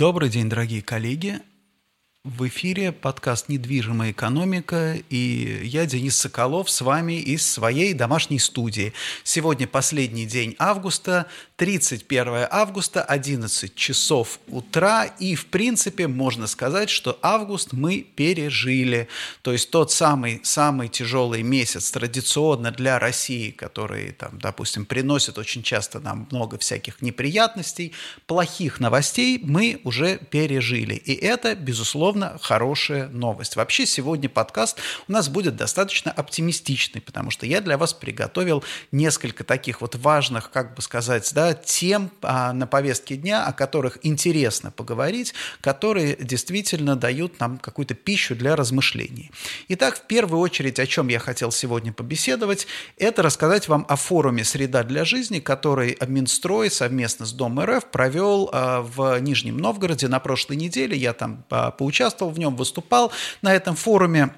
Добрый 0.00 0.30
день, 0.30 0.48
дорогие 0.48 0.80
коллеги. 0.80 1.40
В 2.22 2.46
эфире 2.48 2.92
подкаст 2.92 3.48
«Недвижимая 3.48 4.10
экономика» 4.10 4.98
и 5.08 5.62
я, 5.64 5.86
Денис 5.86 6.18
Соколов, 6.18 6.68
с 6.68 6.82
вами 6.82 7.14
из 7.14 7.50
своей 7.50 7.94
домашней 7.94 8.38
студии. 8.38 8.92
Сегодня 9.24 9.66
последний 9.66 10.26
день 10.26 10.54
августа, 10.58 11.28
31 11.56 12.46
августа, 12.50 13.02
11 13.02 13.74
часов 13.74 14.38
утра, 14.48 15.06
и, 15.06 15.34
в 15.34 15.46
принципе, 15.46 16.08
можно 16.08 16.46
сказать, 16.46 16.90
что 16.90 17.18
август 17.22 17.72
мы 17.72 18.00
пережили. 18.00 19.08
То 19.40 19.52
есть 19.52 19.70
тот 19.70 19.90
самый, 19.90 20.40
самый 20.42 20.88
тяжелый 20.88 21.42
месяц 21.42 21.90
традиционно 21.90 22.70
для 22.70 22.98
России, 22.98 23.50
который, 23.50 24.12
там, 24.12 24.38
допустим, 24.38 24.84
приносит 24.84 25.38
очень 25.38 25.62
часто 25.62 26.00
нам 26.00 26.28
много 26.30 26.58
всяких 26.58 27.00
неприятностей, 27.00 27.94
плохих 28.26 28.78
новостей, 28.78 29.40
мы 29.42 29.80
уже 29.84 30.18
пережили. 30.18 30.96
И 30.96 31.14
это, 31.14 31.54
безусловно, 31.54 32.09
безусловно, 32.10 32.38
хорошая 32.42 33.08
новость. 33.08 33.56
Вообще 33.56 33.86
сегодня 33.86 34.28
подкаст 34.28 34.78
у 35.06 35.12
нас 35.12 35.28
будет 35.28 35.56
достаточно 35.56 36.10
оптимистичный, 36.10 37.00
потому 37.00 37.30
что 37.30 37.46
я 37.46 37.60
для 37.60 37.78
вас 37.78 37.92
приготовил 37.92 38.64
несколько 38.90 39.44
таких 39.44 39.80
вот 39.80 39.94
важных, 39.94 40.50
как 40.50 40.74
бы 40.74 40.82
сказать, 40.82 41.30
да, 41.34 41.54
тем 41.54 42.10
а, 42.22 42.52
на 42.52 42.66
повестке 42.66 43.16
дня, 43.16 43.46
о 43.46 43.52
которых 43.52 43.98
интересно 44.02 44.70
поговорить, 44.70 45.34
которые 45.60 46.16
действительно 46.16 46.96
дают 46.96 47.38
нам 47.38 47.58
какую-то 47.58 47.94
пищу 47.94 48.34
для 48.34 48.56
размышлений. 48.56 49.30
Итак, 49.68 49.96
в 49.96 50.02
первую 50.02 50.40
очередь, 50.40 50.80
о 50.80 50.86
чем 50.86 51.08
я 51.08 51.20
хотел 51.20 51.52
сегодня 51.52 51.92
побеседовать, 51.92 52.66
это 52.96 53.22
рассказать 53.22 53.68
вам 53.68 53.86
о 53.88 53.94
форуме 53.94 54.44
«Среда 54.44 54.82
для 54.82 55.04
жизни», 55.04 55.38
который 55.38 55.96
Минстрой 56.06 56.70
совместно 56.70 57.24
с 57.24 57.32
Дом 57.32 57.60
РФ 57.60 57.86
провел 57.86 58.50
а, 58.52 58.80
в 58.82 59.20
Нижнем 59.20 59.58
Новгороде 59.58 60.08
на 60.08 60.18
прошлой 60.18 60.56
неделе. 60.56 60.96
Я 60.96 61.12
там 61.12 61.44
а, 61.50 61.70
поучаствовал 61.70 61.99
участвовал 62.00 62.32
в 62.32 62.38
нем, 62.38 62.56
выступал 62.56 63.12
на 63.42 63.54
этом 63.54 63.76
форуме. 63.76 64.30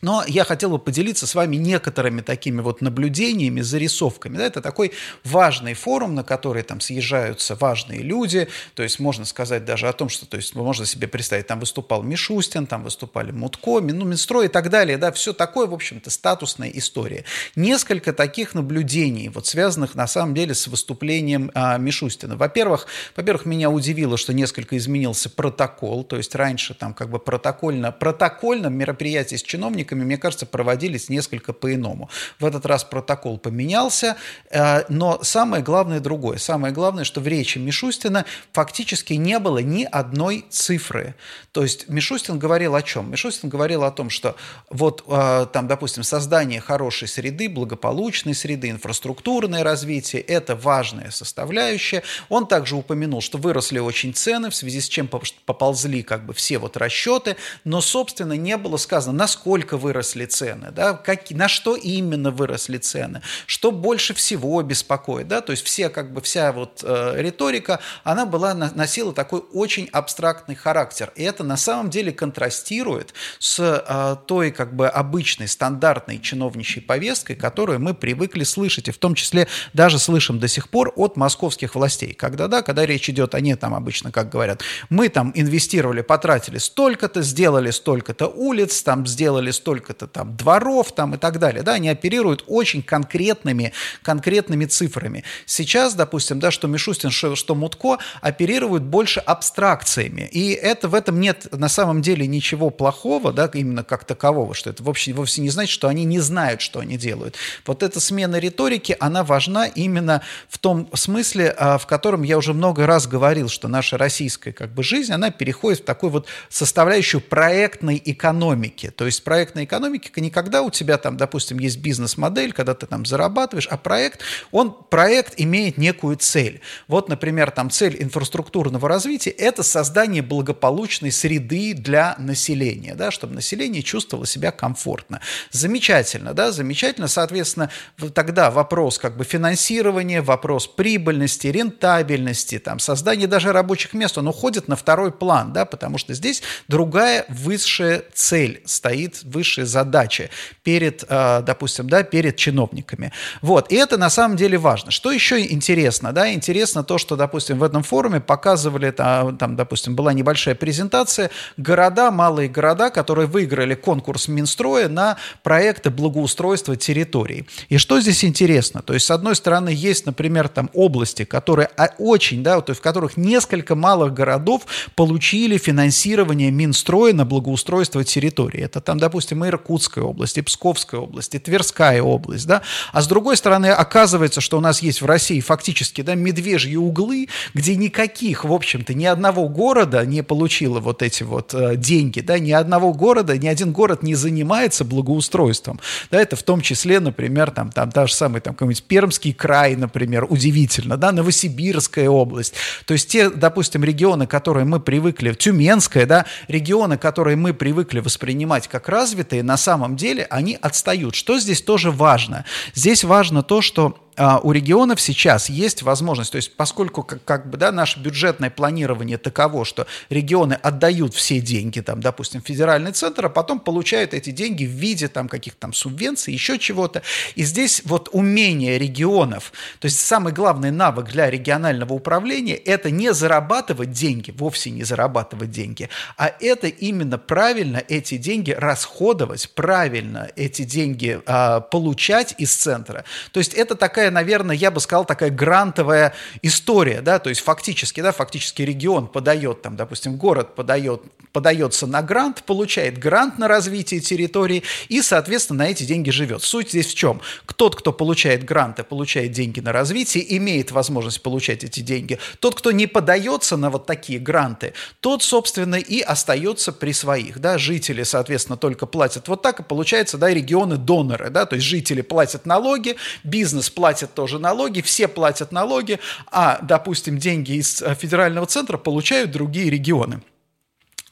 Но 0.00 0.24
я 0.26 0.44
хотел 0.44 0.70
бы 0.70 0.78
поделиться 0.78 1.26
с 1.26 1.34
вами 1.34 1.56
некоторыми 1.56 2.20
такими 2.20 2.60
вот 2.60 2.80
наблюдениями, 2.80 3.60
зарисовками. 3.60 4.36
Да, 4.36 4.44
это 4.44 4.62
такой 4.62 4.92
важный 5.24 5.74
форум, 5.74 6.14
на 6.14 6.22
который 6.22 6.62
там 6.62 6.80
съезжаются 6.80 7.56
важные 7.56 8.00
люди. 8.00 8.48
То 8.74 8.82
есть 8.82 9.00
можно 9.00 9.24
сказать 9.24 9.64
даже 9.64 9.88
о 9.88 9.92
том, 9.92 10.08
что 10.08 10.26
то 10.26 10.36
есть, 10.36 10.54
можно 10.54 10.86
себе 10.86 11.08
представить, 11.08 11.46
там 11.46 11.60
выступал 11.60 12.02
Мишустин, 12.02 12.66
там 12.66 12.84
выступали 12.84 13.32
Мутко, 13.32 13.80
ну, 13.80 14.04
Минстрой 14.04 14.46
и 14.46 14.48
так 14.48 14.70
далее. 14.70 14.98
Да, 14.98 15.10
все 15.12 15.32
такое, 15.32 15.66
в 15.66 15.74
общем-то, 15.74 16.10
статусная 16.10 16.70
история. 16.70 17.24
Несколько 17.56 18.12
таких 18.12 18.54
наблюдений, 18.54 19.28
вот 19.28 19.46
связанных 19.46 19.94
на 19.94 20.06
самом 20.06 20.34
деле 20.34 20.54
с 20.54 20.66
выступлением 20.68 21.50
а, 21.54 21.76
Мишустина. 21.78 22.36
Во-первых, 22.36 22.86
во-первых, 23.16 23.46
меня 23.46 23.70
удивило, 23.70 24.16
что 24.16 24.32
несколько 24.32 24.76
изменился 24.76 25.28
протокол. 25.28 26.04
То 26.04 26.16
есть 26.16 26.34
раньше 26.34 26.74
там 26.74 26.94
как 26.94 27.10
бы 27.10 27.18
протокольно, 27.18 27.92
протокольно 27.92 28.68
мероприятие 28.68 29.38
с 29.38 29.42
чиновниками 29.42 29.87
чиновниками, 29.88 30.04
мне 30.04 30.18
кажется, 30.18 30.46
проводились 30.46 31.08
несколько 31.08 31.52
по-иному. 31.52 32.08
В 32.38 32.44
этот 32.44 32.66
раз 32.66 32.84
протокол 32.84 33.38
поменялся, 33.38 34.16
э, 34.50 34.84
но 34.88 35.20
самое 35.22 35.62
главное 35.62 36.00
другое. 36.00 36.38
Самое 36.38 36.72
главное, 36.72 37.04
что 37.04 37.20
в 37.20 37.26
речи 37.26 37.58
Мишустина 37.58 38.24
фактически 38.52 39.14
не 39.14 39.38
было 39.38 39.58
ни 39.58 39.84
одной 39.84 40.44
цифры. 40.50 41.14
То 41.52 41.62
есть 41.62 41.88
Мишустин 41.88 42.38
говорил 42.38 42.74
о 42.74 42.82
чем? 42.82 43.10
Мишустин 43.10 43.48
говорил 43.48 43.84
о 43.84 43.90
том, 43.90 44.10
что 44.10 44.34
вот 44.70 45.04
э, 45.08 45.46
там, 45.52 45.66
допустим, 45.66 46.02
создание 46.02 46.60
хорошей 46.60 47.08
среды, 47.08 47.48
благополучной 47.48 48.34
среды, 48.34 48.70
инфраструктурное 48.70 49.64
развитие– 49.64 50.22
это 50.28 50.54
важная 50.54 51.10
составляющая. 51.10 52.02
Он 52.28 52.46
также 52.46 52.76
упомянул, 52.76 53.20
что 53.20 53.38
выросли 53.38 53.78
очень 53.78 54.12
цены, 54.12 54.50
в 54.50 54.54
связи 54.54 54.80
с 54.80 54.88
чем 54.88 55.08
поползли 55.08 56.02
как 56.02 56.24
бы 56.26 56.32
все 56.32 56.58
вот 56.58 56.76
расчеты, 56.76 57.36
но, 57.64 57.80
собственно, 57.80 58.34
не 58.34 58.56
было 58.56 58.76
сказано, 58.76 59.16
насколько 59.16 59.77
выросли 59.78 60.26
цены, 60.26 60.70
да, 60.70 60.94
как, 60.94 61.30
на 61.30 61.48
что 61.48 61.76
именно 61.76 62.30
выросли 62.30 62.78
цены, 62.78 63.22
что 63.46 63.70
больше 63.70 64.14
всего 64.14 64.60
беспокоит, 64.62 65.28
да, 65.28 65.40
то 65.40 65.52
есть 65.52 65.64
все, 65.64 65.88
как 65.88 66.12
бы, 66.12 66.20
вся 66.20 66.52
вот 66.52 66.80
э, 66.82 67.14
риторика, 67.16 67.80
она 68.04 68.26
была, 68.26 68.54
носила 68.54 69.12
такой 69.14 69.42
очень 69.52 69.88
абстрактный 69.92 70.54
характер, 70.54 71.12
и 71.16 71.22
это 71.22 71.44
на 71.44 71.56
самом 71.56 71.90
деле 71.90 72.12
контрастирует 72.12 73.14
с 73.38 73.58
э, 73.60 74.16
той, 74.26 74.50
как 74.50 74.74
бы, 74.74 74.88
обычной, 74.88 75.48
стандартной 75.48 76.18
чиновничьей 76.20 76.84
повесткой, 76.84 77.36
которую 77.36 77.80
мы 77.80 77.94
привыкли 77.94 78.44
слышать, 78.44 78.88
и 78.88 78.90
в 78.92 78.98
том 78.98 79.14
числе 79.14 79.48
даже 79.72 79.98
слышим 79.98 80.38
до 80.38 80.48
сих 80.48 80.68
пор 80.68 80.92
от 80.96 81.16
московских 81.16 81.74
властей, 81.74 82.12
когда, 82.12 82.48
да, 82.48 82.62
когда 82.62 82.84
речь 82.84 83.08
идет, 83.08 83.34
они 83.34 83.54
там 83.54 83.74
обычно, 83.74 84.10
как 84.10 84.28
говорят, 84.28 84.62
мы 84.90 85.08
там 85.08 85.32
инвестировали, 85.34 86.02
потратили 86.02 86.58
столько-то, 86.58 87.22
сделали 87.22 87.70
столько-то 87.70 88.26
улиц, 88.26 88.82
там 88.82 89.06
сделали 89.06 89.50
столько 89.50 89.67
столько-то 89.68 90.06
там 90.06 90.34
дворов 90.34 90.92
там 90.92 91.14
и 91.14 91.18
так 91.18 91.38
далее. 91.38 91.62
Да, 91.62 91.74
они 91.74 91.90
оперируют 91.90 92.42
очень 92.46 92.82
конкретными, 92.82 93.74
конкретными 94.02 94.64
цифрами. 94.64 95.24
Сейчас, 95.44 95.92
допустим, 95.92 96.40
да, 96.40 96.50
что 96.50 96.68
Мишустин, 96.68 97.10
что, 97.10 97.54
Мутко 97.54 97.98
оперируют 98.22 98.82
больше 98.82 99.20
абстракциями. 99.20 100.22
И 100.32 100.52
это, 100.52 100.88
в 100.88 100.94
этом 100.94 101.20
нет 101.20 101.48
на 101.52 101.68
самом 101.68 102.00
деле 102.00 102.26
ничего 102.26 102.70
плохого, 102.70 103.30
да, 103.30 103.50
именно 103.52 103.84
как 103.84 104.04
такового, 104.04 104.54
что 104.54 104.70
это 104.70 104.82
вовсе, 104.82 105.12
вовсе 105.12 105.42
не 105.42 105.50
значит, 105.50 105.74
что 105.74 105.88
они 105.88 106.06
не 106.06 106.20
знают, 106.20 106.62
что 106.62 106.80
они 106.80 106.96
делают. 106.96 107.36
Вот 107.66 107.82
эта 107.82 108.00
смена 108.00 108.36
риторики, 108.36 108.96
она 108.98 109.22
важна 109.22 109.66
именно 109.66 110.22
в 110.48 110.56
том 110.56 110.88
смысле, 110.94 111.54
а, 111.58 111.76
в 111.76 111.86
котором 111.86 112.22
я 112.22 112.38
уже 112.38 112.54
много 112.54 112.86
раз 112.86 113.06
говорил, 113.06 113.50
что 113.50 113.68
наша 113.68 113.98
российская 113.98 114.52
как 114.52 114.72
бы 114.72 114.82
жизнь, 114.82 115.12
она 115.12 115.30
переходит 115.30 115.80
в 115.80 115.84
такую 115.84 116.10
вот 116.10 116.26
составляющую 116.48 117.20
проектной 117.20 118.00
экономики. 118.02 118.90
То 118.96 119.04
есть 119.04 119.22
проектная 119.24 119.57
проектной 119.58 119.64
экономики 119.64 120.10
не 120.18 120.30
когда 120.30 120.62
у 120.62 120.70
тебя 120.70 120.98
там, 120.98 121.16
допустим, 121.16 121.58
есть 121.58 121.78
бизнес-модель, 121.78 122.52
когда 122.52 122.74
ты 122.74 122.86
там 122.86 123.04
зарабатываешь, 123.04 123.66
а 123.68 123.76
проект, 123.76 124.20
он, 124.52 124.74
проект 124.90 125.34
имеет 125.36 125.78
некую 125.78 126.16
цель. 126.16 126.60
Вот, 126.88 127.08
например, 127.08 127.50
там 127.50 127.70
цель 127.70 127.96
инфраструктурного 128.02 128.88
развития– 128.88 129.30
это 129.38 129.62
создание 129.62 130.22
благополучной 130.22 131.12
среды 131.12 131.74
для 131.74 132.16
населения, 132.18 132.94
да, 132.94 133.10
чтобы 133.10 133.34
население 133.34 133.82
чувствовало 133.82 134.26
себя 134.26 134.50
комфортно. 134.50 135.20
Замечательно, 135.50 136.34
да, 136.34 136.52
замечательно. 136.52 137.08
Соответственно, 137.08 137.70
тогда 138.14 138.50
вопрос 138.50 138.98
как 138.98 139.16
бы 139.16 139.24
финансирования, 139.24 140.20
вопрос 140.20 140.66
прибыльности, 140.66 141.48
рентабельности, 141.48 142.58
там, 142.58 142.78
создание 142.78 143.28
даже 143.28 143.52
рабочих 143.52 143.94
мест, 143.94 144.18
он 144.18 144.28
уходит 144.28 144.68
на 144.68 144.76
второй 144.76 145.12
план, 145.12 145.52
да, 145.52 145.64
потому 145.64 145.98
что 145.98 146.14
здесь 146.14 146.42
другая 146.68 147.24
высшая 147.28 148.04
цель 148.14 148.62
стоит, 148.64 149.22
выше 149.22 149.47
высшие 149.48 149.66
задачи 149.66 150.30
перед, 150.62 151.04
э, 151.08 151.42
допустим, 151.42 151.88
да, 151.88 152.02
перед 152.02 152.36
чиновниками. 152.36 153.12
Вот, 153.42 153.72
и 153.72 153.76
это 153.76 153.96
на 153.96 154.10
самом 154.10 154.36
деле 154.36 154.58
важно. 154.58 154.90
Что 154.90 155.10
еще 155.10 155.40
интересно, 155.40 156.12
да, 156.12 156.32
интересно 156.32 156.84
то, 156.84 156.98
что, 156.98 157.16
допустим, 157.16 157.58
в 157.58 157.62
этом 157.62 157.82
форуме 157.82 158.20
показывали, 158.20 158.90
там, 158.90 159.38
там 159.38 159.56
допустим, 159.56 159.94
была 159.94 160.12
небольшая 160.12 160.54
презентация, 160.54 161.30
города, 161.56 162.10
малые 162.10 162.48
города, 162.48 162.90
которые 162.90 163.26
выиграли 163.26 163.74
конкурс 163.74 164.28
Минстроя 164.28 164.88
на 164.88 165.16
проекты 165.42 165.90
благоустройства 165.90 166.76
территорий. 166.76 167.46
И 167.70 167.78
что 167.78 168.00
здесь 168.00 168.24
интересно? 168.24 168.82
То 168.82 168.94
есть, 168.94 169.06
с 169.06 169.10
одной 169.10 169.34
стороны, 169.34 169.70
есть, 169.70 170.06
например, 170.06 170.48
там 170.48 170.68
области, 170.74 171.24
которые 171.24 171.68
а, 171.76 171.88
очень, 171.98 172.42
да, 172.42 172.60
то 172.60 172.70
есть 172.70 172.80
в 172.80 172.82
которых 172.82 173.16
несколько 173.16 173.74
малых 173.74 174.12
городов 174.12 174.66
получили 174.94 175.56
финансирование 175.58 176.50
Минстроя 176.50 177.14
на 177.14 177.24
благоустройство 177.24 178.04
территории. 178.04 178.60
Это 178.60 178.80
там, 178.80 178.98
допустим, 178.98 179.37
Иркутская 179.46 180.04
область, 180.04 180.38
и 180.38 180.42
Псковская 180.42 181.00
область, 181.00 181.34
и 181.34 181.38
Тверская 181.38 182.02
область, 182.02 182.46
да, 182.46 182.62
а 182.92 183.02
с 183.02 183.06
другой 183.06 183.36
стороны, 183.36 183.66
оказывается, 183.66 184.40
что 184.40 184.58
у 184.58 184.60
нас 184.60 184.82
есть 184.82 185.02
в 185.02 185.06
России 185.06 185.40
фактически, 185.40 186.02
да, 186.02 186.14
медвежьи 186.14 186.76
углы, 186.76 187.28
где 187.54 187.76
никаких, 187.76 188.44
в 188.44 188.52
общем-то, 188.52 188.94
ни 188.94 189.04
одного 189.04 189.48
города 189.48 190.04
не 190.04 190.22
получило 190.22 190.80
вот 190.80 191.02
эти 191.02 191.22
вот 191.22 191.54
э, 191.54 191.76
деньги, 191.76 192.20
да, 192.20 192.38
ни 192.38 192.52
одного 192.52 192.92
города, 192.92 193.36
ни 193.36 193.46
один 193.46 193.72
город 193.72 194.02
не 194.02 194.14
занимается 194.14 194.84
благоустройством, 194.84 195.80
да, 196.10 196.20
это 196.20 196.36
в 196.36 196.42
том 196.42 196.60
числе, 196.60 197.00
например, 197.00 197.50
там, 197.50 197.70
там 197.70 197.90
та 197.90 198.06
же 198.06 198.14
самая, 198.14 198.40
там, 198.40 198.54
какой-нибудь 198.54 198.84
Пермский 198.84 199.32
край, 199.32 199.76
например, 199.76 200.26
удивительно, 200.28 200.96
да, 200.96 201.12
Новосибирская 201.12 202.08
область, 202.08 202.54
то 202.86 202.94
есть 202.94 203.08
те, 203.08 203.30
допустим, 203.30 203.84
регионы, 203.84 204.26
которые 204.26 204.64
мы 204.64 204.80
привыкли, 204.80 205.32
Тюменская, 205.32 206.06
да, 206.06 206.26
регионы, 206.48 206.98
которые 206.98 207.36
мы 207.36 207.54
привыкли 207.54 208.00
воспринимать 208.00 208.68
как 208.68 208.88
развитые, 208.88 209.17
развитые, 209.18 209.42
на 209.42 209.56
самом 209.56 209.96
деле 209.96 210.26
они 210.30 210.56
отстают. 210.60 211.14
Что 211.14 211.38
здесь 211.38 211.60
тоже 211.62 211.90
важно? 211.90 212.44
Здесь 212.74 213.04
важно 213.04 213.42
то, 213.42 213.60
что 213.60 213.98
у 214.18 214.52
регионов 214.52 215.00
сейчас 215.00 215.48
есть 215.48 215.82
возможность, 215.82 216.32
то 216.32 216.36
есть 216.36 216.56
поскольку 216.56 217.02
как, 217.02 217.24
как 217.24 217.50
бы, 217.50 217.56
да, 217.56 217.72
наше 217.72 218.00
бюджетное 218.00 218.50
планирование 218.50 219.18
таково, 219.18 219.64
что 219.64 219.86
регионы 220.10 220.54
отдают 220.54 221.14
все 221.14 221.40
деньги, 221.40 221.80
там, 221.80 222.00
допустим, 222.00 222.42
федеральный 222.42 222.92
центр, 222.92 223.26
а 223.26 223.28
потом 223.28 223.60
получают 223.60 224.14
эти 224.14 224.30
деньги 224.30 224.64
в 224.64 224.70
виде 224.70 225.08
там 225.08 225.28
каких-то 225.28 225.60
там 225.60 225.72
субвенций, 225.72 226.34
еще 226.34 226.58
чего-то. 226.58 227.02
И 227.34 227.42
здесь 227.44 227.82
вот 227.84 228.08
умение 228.12 228.78
регионов, 228.78 229.52
то 229.78 229.86
есть 229.86 230.00
самый 230.00 230.32
главный 230.32 230.70
навык 230.70 231.06
для 231.06 231.30
регионального 231.30 231.92
управления– 231.92 232.54
это 232.56 232.90
не 232.90 233.12
зарабатывать 233.12 233.92
деньги, 233.92 234.30
вовсе 234.30 234.70
не 234.70 234.84
зарабатывать 234.84 235.50
деньги, 235.50 235.88
а 236.16 236.32
это 236.40 236.66
именно 236.66 237.18
правильно 237.18 237.82
эти 237.88 238.16
деньги 238.16 238.50
расходовать, 238.50 239.50
правильно 239.54 240.30
эти 240.36 240.62
деньги 240.62 241.20
а, 241.26 241.60
получать 241.60 242.34
из 242.38 242.54
центра. 242.54 243.04
То 243.32 243.38
есть 243.38 243.54
это 243.54 243.74
такая, 243.74 244.07
наверное, 244.10 244.56
я 244.56 244.70
бы 244.70 244.80
сказал, 244.80 245.04
такая 245.04 245.30
грантовая 245.30 246.14
история, 246.42 247.00
да, 247.00 247.18
то 247.18 247.28
есть 247.28 247.40
фактически, 247.42 248.00
да, 248.00 248.12
фактически 248.12 248.62
регион 248.62 249.06
подает, 249.06 249.62
там, 249.62 249.76
допустим, 249.76 250.16
город 250.16 250.54
подает, 250.54 251.02
подается 251.32 251.86
на 251.86 252.02
грант, 252.02 252.42
получает 252.44 252.98
грант 252.98 253.38
на 253.38 253.48
развитие 253.48 254.00
территории 254.00 254.62
и, 254.88 255.02
соответственно, 255.02 255.64
на 255.64 255.68
эти 255.68 255.84
деньги 255.84 256.10
живет. 256.10 256.42
Суть 256.42 256.70
здесь 256.70 256.86
в 256.86 256.94
чем? 256.94 257.20
Тот, 257.56 257.76
кто 257.76 257.92
получает 257.92 258.44
гранты, 258.44 258.84
получает 258.84 259.32
деньги 259.32 259.60
на 259.60 259.72
развитие, 259.72 260.36
имеет 260.36 260.70
возможность 260.70 261.22
получать 261.22 261.64
эти 261.64 261.80
деньги. 261.80 262.18
Тот, 262.38 262.54
кто 262.54 262.70
не 262.72 262.86
подается 262.86 263.56
на 263.56 263.70
вот 263.70 263.86
такие 263.86 264.18
гранты, 264.18 264.74
тот, 265.00 265.22
собственно, 265.22 265.76
и 265.76 266.00
остается 266.00 266.72
при 266.72 266.92
своих, 266.92 267.40
да, 267.40 267.58
жители, 267.58 268.02
соответственно, 268.02 268.56
только 268.56 268.86
платят 268.86 269.28
вот 269.28 269.42
так, 269.42 269.60
и 269.60 269.62
получается, 269.62 270.18
да, 270.18 270.30
регионы-доноры, 270.30 271.30
да, 271.30 271.46
то 271.46 271.56
есть 271.56 271.66
жители 271.66 272.00
платят 272.00 272.46
налоги, 272.46 272.96
бизнес 273.24 273.70
платит 273.70 273.97
тоже 274.06 274.38
налоги, 274.38 274.80
все 274.80 275.08
платят 275.08 275.52
налоги, 275.52 275.98
а, 276.30 276.58
допустим, 276.62 277.18
деньги 277.18 277.52
из 277.52 277.82
э, 277.82 277.94
федерального 277.94 278.46
центра 278.46 278.78
получают 278.78 279.30
другие 279.30 279.70
регионы. 279.70 280.20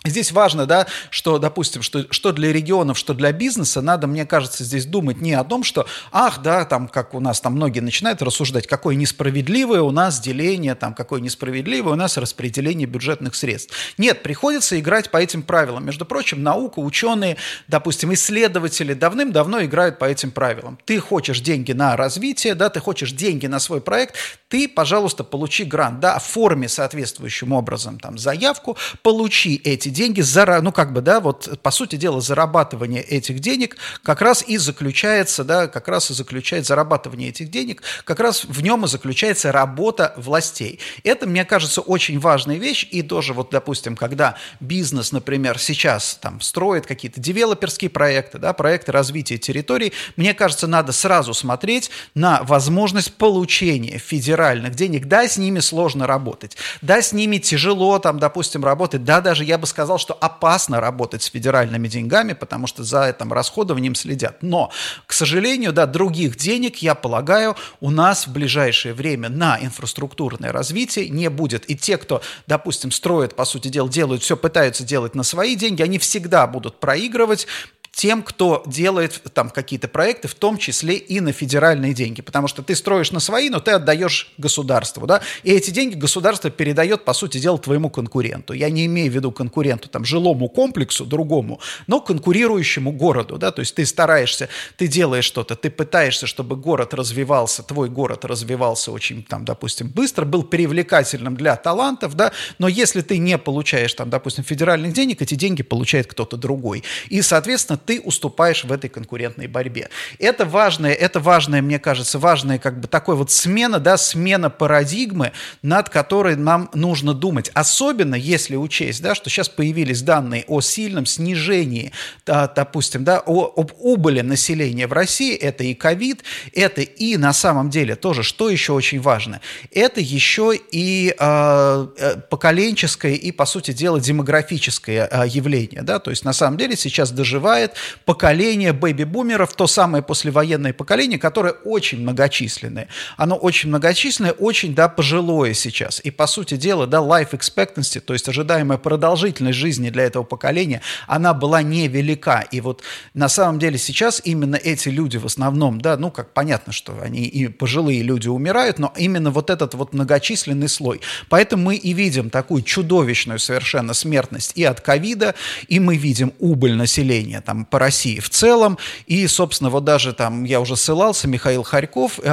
Здесь 0.06 0.32
важно, 0.32 0.66
да, 0.66 0.86
что, 1.10 1.38
допустим, 1.38 1.82
что, 1.82 2.06
что 2.10 2.32
для 2.32 2.52
регионов, 2.52 2.98
что 2.98 3.14
для 3.14 3.32
бизнеса, 3.32 3.82
надо, 3.82 4.06
мне 4.06 4.26
кажется, 4.26 4.64
здесь 4.64 4.86
думать 4.86 5.20
не 5.20 5.34
о 5.34 5.44
том, 5.44 5.64
что, 5.64 5.86
ах, 6.12 6.42
да, 6.42 6.64
там, 6.64 6.88
как 6.88 7.14
у 7.14 7.20
нас 7.20 7.40
там 7.40 7.54
многие 7.54 7.80
начинают 7.80 8.22
рассуждать, 8.22 8.66
какое 8.66 8.94
несправедливое 8.94 9.82
у 9.82 9.90
нас 9.90 10.20
деление, 10.20 10.74
там, 10.74 10.94
какое 10.94 11.20
несправедливое 11.20 11.92
у 11.92 11.96
нас 11.96 12.16
распределение 12.16 12.86
бюджетных 12.86 13.34
средств. 13.34 13.74
Нет, 13.98 14.22
приходится 14.22 14.78
играть 14.78 15.10
по 15.10 15.18
этим 15.18 15.42
правилам. 15.42 15.84
Между 15.84 16.04
прочим, 16.04 16.42
наука, 16.42 16.80
ученые, 16.80 17.36
допустим, 17.68 18.12
исследователи 18.12 18.94
давным-давно 18.94 19.64
играют 19.64 19.98
по 19.98 20.04
этим 20.04 20.30
правилам. 20.30 20.78
Ты 20.84 21.00
хочешь 21.00 21.40
деньги 21.40 21.72
на 21.72 21.96
развитие, 21.96 22.54
да, 22.54 22.68
ты 22.68 22.80
хочешь 22.80 23.12
деньги 23.12 23.46
на 23.46 23.58
свой 23.58 23.80
проект, 23.80 24.14
ты, 24.48 24.68
пожалуйста, 24.68 25.24
получи 25.24 25.64
грант, 25.64 26.00
да, 26.00 26.14
оформи 26.14 26.66
соответствующим 26.66 27.52
образом 27.52 27.98
там 27.98 28.18
заявку, 28.18 28.76
получи 29.02 29.60
эти 29.64 29.88
деньги, 29.96 30.20
за, 30.20 30.60
ну, 30.62 30.70
как 30.70 30.92
бы, 30.92 31.00
да, 31.00 31.20
вот, 31.20 31.58
по 31.62 31.70
сути 31.70 31.96
дела, 31.96 32.20
зарабатывание 32.20 33.02
этих 33.02 33.40
денег 33.40 33.76
как 34.02 34.20
раз 34.20 34.44
и 34.46 34.58
заключается, 34.58 35.42
да, 35.42 35.66
как 35.66 35.88
раз 35.88 36.10
и 36.10 36.14
заключает 36.14 36.66
зарабатывание 36.66 37.30
этих 37.30 37.50
денег, 37.50 37.82
как 38.04 38.20
раз 38.20 38.44
в 38.44 38.62
нем 38.62 38.84
и 38.84 38.88
заключается 38.88 39.50
работа 39.50 40.12
властей. 40.16 40.78
Это, 41.02 41.26
мне 41.26 41.44
кажется, 41.44 41.80
очень 41.80 42.20
важная 42.20 42.56
вещь, 42.56 42.86
и 42.90 43.02
тоже, 43.02 43.32
вот, 43.32 43.50
допустим, 43.50 43.96
когда 43.96 44.36
бизнес, 44.60 45.12
например, 45.12 45.58
сейчас 45.58 46.18
там 46.20 46.40
строит 46.40 46.86
какие-то 46.86 47.20
девелоперские 47.20 47.90
проекты, 47.90 48.38
да, 48.38 48.52
проекты 48.52 48.92
развития 48.92 49.38
территорий, 49.38 49.92
мне 50.16 50.34
кажется, 50.34 50.66
надо 50.66 50.92
сразу 50.92 51.32
смотреть 51.32 51.90
на 52.14 52.42
возможность 52.42 53.14
получения 53.14 53.98
федеральных 53.98 54.74
денег. 54.74 55.06
Да, 55.06 55.26
с 55.26 55.38
ними 55.38 55.60
сложно 55.60 56.06
работать, 56.06 56.56
да, 56.82 57.00
с 57.00 57.12
ними 57.12 57.38
тяжело, 57.38 57.98
там, 57.98 58.18
допустим, 58.18 58.62
работать, 58.64 59.04
да, 59.04 59.20
даже, 59.20 59.44
я 59.44 59.56
бы 59.56 59.66
сказал, 59.66 59.85
сказал, 59.86 59.98
что 59.98 60.14
опасно 60.14 60.80
работать 60.80 61.22
с 61.22 61.26
федеральными 61.26 61.86
деньгами, 61.86 62.32
потому 62.32 62.66
что 62.66 62.82
за 62.82 63.04
этим 63.04 63.32
расходованием 63.32 63.94
следят. 63.94 64.42
Но, 64.42 64.72
к 65.06 65.12
сожалению, 65.12 65.72
да, 65.72 65.86
других 65.86 66.36
денег, 66.36 66.78
я 66.78 66.96
полагаю, 66.96 67.54
у 67.80 67.90
нас 67.90 68.26
в 68.26 68.32
ближайшее 68.32 68.94
время 68.94 69.28
на 69.28 69.56
инфраструктурное 69.60 70.50
развитие 70.50 71.08
не 71.08 71.30
будет. 71.30 71.70
И 71.70 71.76
те, 71.76 71.98
кто, 71.98 72.20
допустим, 72.48 72.90
строят, 72.90 73.36
по 73.36 73.44
сути 73.44 73.68
дела, 73.68 73.88
делают 73.88 74.24
все, 74.24 74.36
пытаются 74.36 74.82
делать 74.82 75.14
на 75.14 75.22
свои 75.22 75.54
деньги, 75.54 75.82
они 75.82 75.98
всегда 75.98 76.48
будут 76.48 76.80
проигрывать, 76.80 77.46
тем, 77.96 78.22
кто 78.22 78.62
делает 78.66 79.22
там 79.32 79.48
какие-то 79.48 79.88
проекты, 79.88 80.28
в 80.28 80.34
том 80.34 80.58
числе 80.58 80.96
и 80.96 81.18
на 81.20 81.32
федеральные 81.32 81.94
деньги. 81.94 82.20
Потому 82.20 82.46
что 82.46 82.62
ты 82.62 82.76
строишь 82.76 83.10
на 83.10 83.20
свои, 83.20 83.48
но 83.48 83.58
ты 83.58 83.70
отдаешь 83.70 84.34
государству, 84.36 85.06
да, 85.06 85.22
и 85.42 85.50
эти 85.50 85.70
деньги 85.70 85.94
государство 85.94 86.50
передает, 86.50 87.06
по 87.06 87.14
сути 87.14 87.38
дела, 87.38 87.56
твоему 87.58 87.88
конкуренту. 87.88 88.52
Я 88.52 88.68
не 88.68 88.84
имею 88.84 89.10
в 89.10 89.14
виду 89.14 89.32
конкуренту, 89.32 89.88
там, 89.88 90.04
жилому 90.04 90.50
комплексу, 90.50 91.06
другому, 91.06 91.58
но 91.86 92.02
конкурирующему 92.02 92.92
городу, 92.92 93.38
да, 93.38 93.50
то 93.50 93.60
есть 93.60 93.74
ты 93.74 93.86
стараешься, 93.86 94.50
ты 94.76 94.88
делаешь 94.88 95.24
что-то, 95.24 95.56
ты 95.56 95.70
пытаешься, 95.70 96.26
чтобы 96.26 96.56
город 96.56 96.92
развивался, 96.92 97.62
твой 97.62 97.88
город 97.88 98.26
развивался 98.26 98.92
очень, 98.92 99.22
там, 99.22 99.46
допустим, 99.46 99.88
быстро, 99.88 100.26
был 100.26 100.42
привлекательным 100.42 101.34
для 101.34 101.56
талантов, 101.56 102.14
да, 102.14 102.32
но 102.58 102.68
если 102.68 103.00
ты 103.00 103.16
не 103.16 103.38
получаешь, 103.38 103.94
там, 103.94 104.10
допустим, 104.10 104.44
федеральных 104.44 104.92
денег, 104.92 105.22
эти 105.22 105.34
деньги 105.34 105.62
получает 105.62 106.08
кто-то 106.08 106.36
другой. 106.36 106.84
И, 107.08 107.22
соответственно, 107.22 107.80
ты 107.86 108.00
уступаешь 108.00 108.64
в 108.64 108.72
этой 108.72 108.90
конкурентной 108.90 109.46
борьбе. 109.46 109.88
Это 110.18 110.44
важное, 110.44 110.92
это 110.92 111.20
важное, 111.20 111.62
мне 111.62 111.78
кажется, 111.78 112.18
важная 112.18 112.58
как 112.58 112.80
бы 112.80 112.88
такой 112.88 113.16
вот 113.16 113.30
смена, 113.30 113.78
да, 113.78 113.96
смена 113.96 114.50
парадигмы, 114.50 115.32
над 115.62 115.88
которой 115.88 116.36
нам 116.36 116.68
нужно 116.74 117.14
думать. 117.14 117.50
Особенно 117.54 118.16
если 118.16 118.56
учесть, 118.56 119.02
да, 119.02 119.14
что 119.14 119.30
сейчас 119.30 119.48
появились 119.48 120.02
данные 120.02 120.44
о 120.48 120.60
сильном 120.60 121.06
снижении, 121.06 121.92
да, 122.26 122.48
допустим, 122.48 123.04
да, 123.04 123.22
о, 123.24 123.52
об 123.56 123.72
убыли 123.78 124.20
населения 124.20 124.86
в 124.86 124.92
России, 124.92 125.34
это 125.34 125.64
и 125.64 125.74
ковид, 125.74 126.24
это 126.54 126.82
и 126.82 127.16
на 127.16 127.32
самом 127.32 127.70
деле 127.70 127.94
тоже, 127.94 128.22
что 128.22 128.50
еще 128.50 128.72
очень 128.72 129.00
важно, 129.00 129.40
это 129.72 130.00
еще 130.00 130.52
и 130.72 131.14
а, 131.18 131.88
э, 131.96 132.16
поколенческое 132.28 133.14
и, 133.14 133.30
по 133.30 133.46
сути 133.46 133.72
дела, 133.72 134.00
демографическое 134.00 135.08
э, 135.10 135.28
явление, 135.28 135.82
да, 135.82 136.00
то 136.00 136.10
есть 136.10 136.24
на 136.24 136.32
самом 136.32 136.58
деле 136.58 136.76
сейчас 136.76 137.12
доживает 137.12 137.75
поколение 138.04 138.72
бэби-бумеров, 138.72 139.54
то 139.54 139.66
самое 139.66 140.02
послевоенное 140.02 140.72
поколение, 140.72 141.18
которое 141.18 141.52
очень 141.52 142.00
многочисленное. 142.00 142.88
Оно 143.16 143.36
очень 143.36 143.68
многочисленное, 143.68 144.32
очень, 144.32 144.74
да, 144.74 144.88
пожилое 144.88 145.54
сейчас. 145.54 146.00
И, 146.04 146.10
по 146.10 146.26
сути 146.26 146.56
дела, 146.56 146.86
да, 146.86 146.98
life 146.98 147.30
expectancy, 147.30 148.00
то 148.00 148.12
есть 148.12 148.28
ожидаемая 148.28 148.78
продолжительность 148.78 149.58
жизни 149.58 149.90
для 149.90 150.04
этого 150.04 150.24
поколения, 150.24 150.80
она 151.06 151.34
была 151.34 151.62
невелика. 151.62 152.44
И 152.50 152.60
вот 152.60 152.82
на 153.14 153.28
самом 153.28 153.58
деле 153.58 153.78
сейчас 153.78 154.22
именно 154.24 154.56
эти 154.56 154.88
люди 154.88 155.18
в 155.18 155.26
основном, 155.26 155.80
да, 155.80 155.96
ну, 155.96 156.10
как 156.10 156.32
понятно, 156.32 156.72
что 156.72 156.98
они 157.02 157.24
и 157.24 157.48
пожилые 157.48 158.02
люди 158.02 158.28
умирают, 158.28 158.78
но 158.78 158.92
именно 158.96 159.30
вот 159.30 159.50
этот 159.50 159.74
вот 159.74 159.92
многочисленный 159.92 160.68
слой. 160.68 161.00
Поэтому 161.28 161.64
мы 161.64 161.76
и 161.76 161.92
видим 161.92 162.30
такую 162.30 162.62
чудовищную 162.62 163.38
совершенно 163.38 163.92
смертность 163.92 164.52
и 164.54 164.64
от 164.64 164.80
ковида, 164.80 165.34
и 165.68 165.80
мы 165.80 165.96
видим 165.96 166.32
убыль 166.38 166.74
населения 166.74 167.40
там 167.40 167.64
по 167.70 167.78
России 167.78 168.18
в 168.18 168.30
целом. 168.30 168.78
И, 169.06 169.26
собственно, 169.26 169.70
вот 169.70 169.84
даже 169.84 170.12
там, 170.12 170.44
я 170.44 170.60
уже 170.60 170.76
ссылался, 170.76 171.28
Михаил 171.28 171.62
Харьков 171.62 172.18
э, 172.22 172.30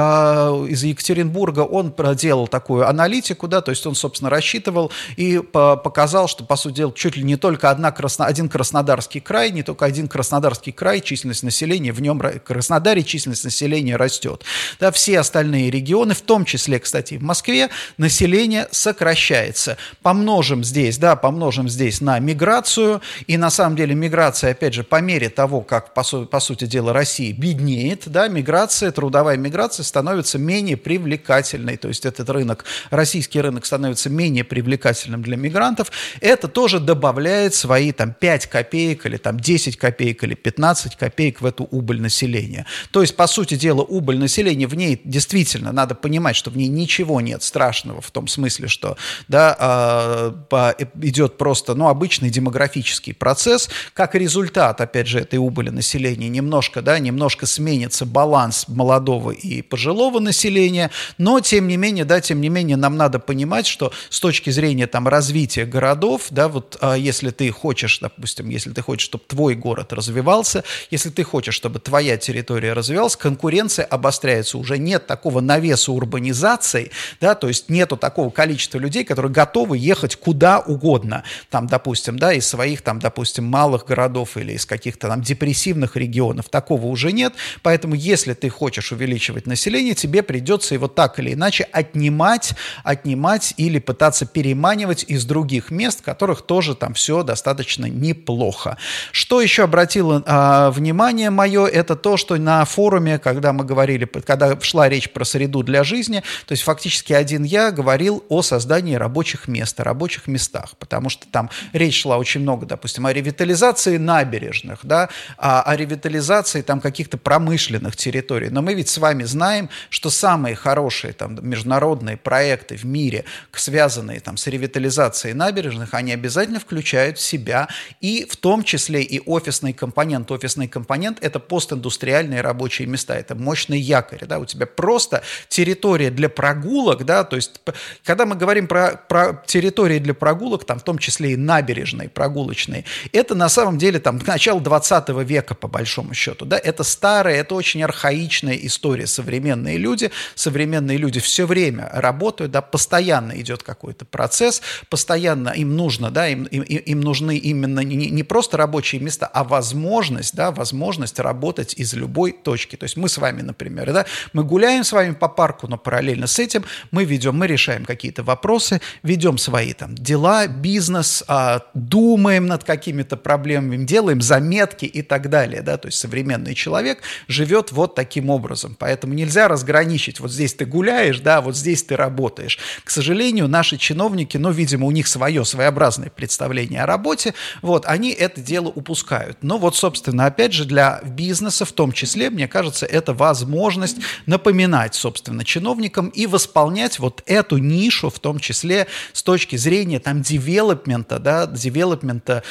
из 0.68 0.82
Екатеринбурга, 0.82 1.60
он 1.60 1.92
проделал 1.92 2.48
такую 2.48 2.88
аналитику, 2.88 3.48
да, 3.48 3.60
то 3.60 3.70
есть 3.70 3.86
он, 3.86 3.94
собственно, 3.94 4.30
рассчитывал 4.30 4.90
и 5.16 5.38
по 5.38 5.76
показал, 5.76 6.28
что, 6.28 6.44
по 6.44 6.56
сути 6.56 6.76
дела, 6.76 6.92
чуть 6.92 7.16
ли 7.16 7.22
не 7.22 7.36
только 7.36 7.70
одна 7.70 7.92
Красно, 7.92 8.26
один 8.26 8.48
Краснодарский 8.48 9.20
край, 9.20 9.52
не 9.52 9.62
только 9.62 9.84
один 9.84 10.08
Краснодарский 10.08 10.72
край, 10.72 11.00
численность 11.00 11.42
населения 11.44 11.92
в 11.92 12.00
нем, 12.00 12.20
Краснодаре 12.20 13.02
численность 13.04 13.44
населения 13.44 13.96
растет. 13.96 14.42
Да, 14.80 14.90
все 14.90 15.20
остальные 15.20 15.70
регионы, 15.70 16.14
в 16.14 16.22
том 16.22 16.44
числе, 16.44 16.80
кстати, 16.80 17.14
в 17.14 17.22
Москве, 17.22 17.70
население 17.96 18.66
сокращается. 18.72 19.76
Помножим 20.02 20.64
здесь, 20.64 20.98
да, 20.98 21.14
помножим 21.16 21.68
здесь 21.68 22.00
на 22.00 22.18
миграцию, 22.18 23.00
и 23.28 23.36
на 23.36 23.50
самом 23.50 23.76
деле 23.76 23.94
миграция, 23.94 24.50
опять 24.50 24.74
же, 24.74 24.82
по 24.82 25.00
мере 25.00 25.13
мере 25.14 25.28
того, 25.28 25.60
как, 25.60 25.94
по, 25.94 26.02
су 26.02 26.26
по 26.26 26.40
сути 26.40 26.66
дела, 26.66 26.92
Россия 26.92 27.32
беднеет, 27.32 28.02
да, 28.06 28.28
миграция, 28.28 28.90
трудовая 28.90 29.36
миграция 29.36 29.84
становится 29.84 30.38
менее 30.38 30.76
привлекательной. 30.76 31.76
То 31.76 31.88
есть 31.88 32.04
этот 32.04 32.28
рынок, 32.30 32.64
российский 32.90 33.40
рынок 33.40 33.64
становится 33.64 34.10
менее 34.10 34.42
привлекательным 34.44 35.22
для 35.22 35.36
мигрантов. 35.36 35.92
Это 36.20 36.48
тоже 36.48 36.80
добавляет 36.80 37.54
свои 37.54 37.92
там 37.92 38.12
5 38.12 38.46
копеек 38.46 39.06
или 39.06 39.16
там 39.16 39.38
10 39.38 39.76
копеек 39.76 40.24
или 40.24 40.34
15 40.34 40.96
копеек 40.96 41.40
в 41.40 41.46
эту 41.46 41.64
убыль 41.64 42.00
населения. 42.00 42.66
То 42.90 43.00
есть, 43.00 43.16
по 43.16 43.26
сути 43.26 43.54
дела, 43.54 43.82
убыль 43.82 44.18
населения, 44.18 44.66
в 44.66 44.74
ней 44.74 45.00
действительно 45.04 45.70
надо 45.72 45.94
понимать, 45.94 46.34
что 46.34 46.50
в 46.50 46.56
ней 46.56 46.68
ничего 46.68 47.20
нет 47.20 47.42
страшного 47.42 48.00
в 48.00 48.10
том 48.10 48.26
смысле, 48.26 48.66
что 48.66 48.96
да, 49.28 50.34
э, 50.50 50.84
идет 51.02 51.38
просто 51.38 51.74
ну, 51.74 51.88
обычный 51.88 52.30
демографический 52.30 53.14
процесс, 53.14 53.70
как 53.92 54.14
результат, 54.14 54.80
опять 54.80 55.03
опять 55.04 55.08
же, 55.08 55.20
этой 55.20 55.38
убыли 55.38 55.70
населения 55.70 56.28
немножко, 56.30 56.80
да, 56.80 56.98
немножко 56.98 57.46
сменится 57.46 58.06
баланс 58.06 58.68
молодого 58.68 59.32
и 59.32 59.60
пожилого 59.60 60.18
населения, 60.18 60.90
но, 61.18 61.40
тем 61.40 61.68
не 61.68 61.76
менее, 61.76 62.04
да, 62.04 62.20
тем 62.20 62.40
не 62.40 62.48
менее, 62.48 62.76
нам 62.76 62.96
надо 62.96 63.18
понимать, 63.18 63.66
что 63.66 63.92
с 64.08 64.20
точки 64.20 64.50
зрения 64.50 64.86
там 64.86 65.06
развития 65.08 65.66
городов, 65.66 66.28
да, 66.30 66.48
вот 66.48 66.78
а, 66.80 66.94
если 66.94 67.30
ты 67.30 67.50
хочешь, 67.50 67.98
допустим, 68.00 68.48
если 68.48 68.72
ты 68.72 68.80
хочешь, 68.80 69.04
чтобы 69.04 69.24
твой 69.26 69.54
город 69.54 69.92
развивался, 69.92 70.64
если 70.90 71.10
ты 71.10 71.22
хочешь, 71.22 71.54
чтобы 71.54 71.80
твоя 71.80 72.16
территория 72.16 72.72
развивалась, 72.72 73.16
конкуренция 73.16 73.84
обостряется, 73.84 74.56
уже 74.56 74.78
нет 74.78 75.06
такого 75.06 75.40
навеса 75.40 75.92
урбанизации, 75.92 76.90
да, 77.20 77.34
то 77.34 77.48
есть 77.48 77.68
нету 77.68 77.96
такого 77.96 78.30
количества 78.30 78.78
людей, 78.78 79.04
которые 79.04 79.32
готовы 79.32 79.76
ехать 79.76 80.16
куда 80.16 80.60
угодно, 80.60 81.24
там, 81.50 81.66
допустим, 81.66 82.18
да, 82.18 82.32
из 82.32 82.46
своих, 82.46 82.80
там, 82.80 83.00
допустим, 83.00 83.44
малых 83.44 83.84
городов 83.84 84.38
или 84.38 84.52
из 84.52 84.64
каких-то 84.94 85.08
там 85.08 85.22
депрессивных 85.22 85.96
регионов, 85.96 86.48
такого 86.48 86.86
уже 86.86 87.12
нет, 87.12 87.34
поэтому 87.62 87.94
если 87.94 88.34
ты 88.34 88.48
хочешь 88.48 88.92
увеличивать 88.92 89.46
население, 89.46 89.94
тебе 89.94 90.22
придется 90.22 90.74
его 90.74 90.88
так 90.88 91.18
или 91.18 91.32
иначе 91.32 91.64
отнимать, 91.72 92.54
отнимать 92.84 93.54
или 93.56 93.78
пытаться 93.80 94.26
переманивать 94.26 95.04
из 95.08 95.24
других 95.24 95.70
мест, 95.70 96.00
в 96.00 96.02
которых 96.02 96.42
тоже 96.42 96.74
там 96.74 96.94
все 96.94 97.22
достаточно 97.22 97.86
неплохо. 97.86 98.76
Что 99.12 99.40
еще 99.40 99.64
обратило 99.64 100.22
а, 100.26 100.70
внимание 100.70 101.30
мое, 101.30 101.66
это 101.66 101.96
то, 101.96 102.16
что 102.16 102.36
на 102.36 102.64
форуме, 102.64 103.18
когда 103.18 103.52
мы 103.52 103.64
говорили, 103.64 104.04
когда 104.04 104.60
шла 104.60 104.88
речь 104.88 105.10
про 105.10 105.24
среду 105.24 105.62
для 105.62 105.82
жизни, 105.82 106.22
то 106.46 106.52
есть 106.52 106.62
фактически 106.62 107.12
один 107.12 107.42
я 107.42 107.70
говорил 107.70 108.24
о 108.28 108.42
создании 108.42 108.94
рабочих 108.94 109.48
мест, 109.48 109.80
о 109.80 109.84
рабочих 109.84 110.28
местах, 110.28 110.76
потому 110.78 111.08
что 111.08 111.26
там 111.30 111.50
речь 111.72 112.00
шла 112.00 112.18
очень 112.18 112.42
много, 112.42 112.66
допустим, 112.66 113.06
о 113.06 113.12
ревитализации 113.12 113.98
набережных, 114.04 114.83
да, 114.84 115.08
о, 115.36 115.62
о 115.62 115.76
ревитализации 115.76 116.62
там 116.62 116.80
каких-то 116.80 117.18
промышленных 117.18 117.96
территорий. 117.96 118.50
Но 118.50 118.62
мы 118.62 118.74
ведь 118.74 118.88
с 118.88 118.98
вами 118.98 119.24
знаем, 119.24 119.68
что 119.90 120.10
самые 120.10 120.54
хорошие 120.54 121.12
там 121.12 121.38
международные 121.42 122.16
проекты 122.16 122.76
в 122.76 122.84
мире, 122.84 123.24
связанные 123.52 124.20
там 124.20 124.36
с 124.36 124.46
ревитализацией 124.46 125.34
набережных, 125.34 125.94
они 125.94 126.12
обязательно 126.12 126.60
включают 126.60 127.18
в 127.18 127.20
себя 127.20 127.68
и 128.00 128.26
в 128.28 128.36
том 128.36 128.62
числе 128.62 129.02
и 129.02 129.20
офисный 129.24 129.72
компонент. 129.72 130.30
Офисный 130.30 130.68
компонент– 130.68 131.18
это 131.20 131.40
постиндустриальные 131.40 132.40
рабочие 132.40 132.88
места, 132.88 133.14
это 133.14 133.34
мощный 133.34 133.80
якорь, 133.80 134.26
да, 134.26 134.38
у 134.38 134.44
тебя 134.44 134.66
просто 134.66 135.22
территория 135.48 136.10
для 136.10 136.28
прогулок, 136.28 137.04
да, 137.04 137.24
то 137.24 137.36
есть 137.36 137.60
когда 138.04 138.26
мы 138.26 138.36
говорим 138.36 138.66
про, 138.66 139.00
про 139.08 139.42
территории 139.46 139.98
для 139.98 140.14
прогулок, 140.14 140.64
там 140.64 140.78
в 140.78 140.82
том 140.82 140.98
числе 140.98 141.32
и 141.32 141.36
набережные, 141.36 142.08
прогулочные, 142.08 142.84
это 143.12 143.34
на 143.34 143.48
самом 143.48 143.78
деле 143.78 143.98
там 144.00 144.20
начало 144.26 144.60
20 144.60 144.73
века 145.22 145.54
по 145.54 145.68
большому 145.68 146.14
счету, 146.14 146.44
да, 146.44 146.58
это 146.58 146.84
старая, 146.84 147.36
это 147.36 147.54
очень 147.54 147.82
архаичная 147.82 148.54
история, 148.54 149.06
современные 149.06 149.78
люди, 149.78 150.10
современные 150.34 150.98
люди 150.98 151.20
все 151.20 151.46
время 151.46 151.90
работают, 151.92 152.52
да, 152.52 152.62
постоянно 152.62 153.32
идет 153.40 153.62
какой-то 153.62 154.04
процесс, 154.04 154.62
постоянно 154.88 155.50
им 155.50 155.76
нужно, 155.76 156.10
да, 156.10 156.28
им, 156.28 156.44
им, 156.44 156.62
им 156.62 157.00
нужны 157.00 157.36
именно 157.36 157.80
не, 157.80 158.10
не 158.10 158.22
просто 158.22 158.56
рабочие 158.56 159.00
места, 159.00 159.26
а 159.26 159.44
возможность, 159.44 160.34
да, 160.34 160.50
возможность 160.50 161.18
работать 161.18 161.74
из 161.74 161.94
любой 161.94 162.32
точки. 162.32 162.76
То 162.76 162.84
есть 162.84 162.96
мы 162.96 163.08
с 163.08 163.18
вами, 163.18 163.42
например, 163.42 163.92
да, 163.92 164.06
мы 164.32 164.44
гуляем 164.44 164.84
с 164.84 164.92
вами 164.92 165.14
по 165.14 165.28
парку, 165.28 165.68
но 165.68 165.78
параллельно 165.78 166.26
с 166.26 166.38
этим 166.38 166.64
мы 166.90 167.04
ведем, 167.04 167.36
мы 167.36 167.46
решаем 167.46 167.84
какие-то 167.84 168.22
вопросы, 168.22 168.80
ведем 169.02 169.38
свои 169.38 169.72
там 169.72 169.94
дела, 169.94 170.46
бизнес, 170.46 171.24
а, 171.28 171.62
думаем 171.74 172.46
над 172.46 172.64
какими-то 172.64 173.16
проблемами, 173.16 173.84
делаем 173.84 174.20
заметки 174.20 174.63
и 174.72 175.02
так 175.02 175.28
далее, 175.28 175.62
да, 175.62 175.76
то 175.76 175.86
есть 175.88 175.98
современный 175.98 176.54
человек 176.54 177.02
живет 177.28 177.72
вот 177.72 177.94
таким 177.94 178.30
образом, 178.30 178.76
поэтому 178.78 179.14
нельзя 179.14 179.48
разграничить, 179.48 180.20
вот 180.20 180.32
здесь 180.32 180.54
ты 180.54 180.64
гуляешь, 180.64 181.20
да, 181.20 181.40
вот 181.40 181.56
здесь 181.56 181.82
ты 181.82 181.96
работаешь. 181.96 182.58
К 182.82 182.90
сожалению, 182.90 183.48
наши 183.48 183.76
чиновники, 183.76 184.36
ну, 184.36 184.50
видимо, 184.50 184.86
у 184.86 184.90
них 184.90 185.06
свое 185.06 185.44
своеобразное 185.44 186.10
представление 186.10 186.82
о 186.82 186.86
работе, 186.86 187.34
вот, 187.62 187.86
они 187.86 188.10
это 188.10 188.40
дело 188.40 188.68
упускают. 188.68 189.38
Но 189.42 189.58
вот, 189.58 189.76
собственно, 189.76 190.26
опять 190.26 190.52
же, 190.52 190.64
для 190.64 191.00
бизнеса 191.04 191.64
в 191.64 191.72
том 191.72 191.92
числе, 191.92 192.30
мне 192.30 192.48
кажется, 192.48 192.86
это 192.86 193.12
возможность 193.12 193.98
напоминать, 194.26 194.94
собственно, 194.94 195.44
чиновникам 195.44 196.08
и 196.08 196.26
восполнять 196.26 196.98
вот 196.98 197.22
эту 197.26 197.58
нишу, 197.58 198.10
в 198.10 198.18
том 198.18 198.38
числе 198.38 198.86
с 199.12 199.22
точки 199.22 199.56
зрения 199.56 200.00
там 200.00 200.22
девелопмента, 200.22 201.18
да, 201.18 201.46
девелопмента 201.46 202.42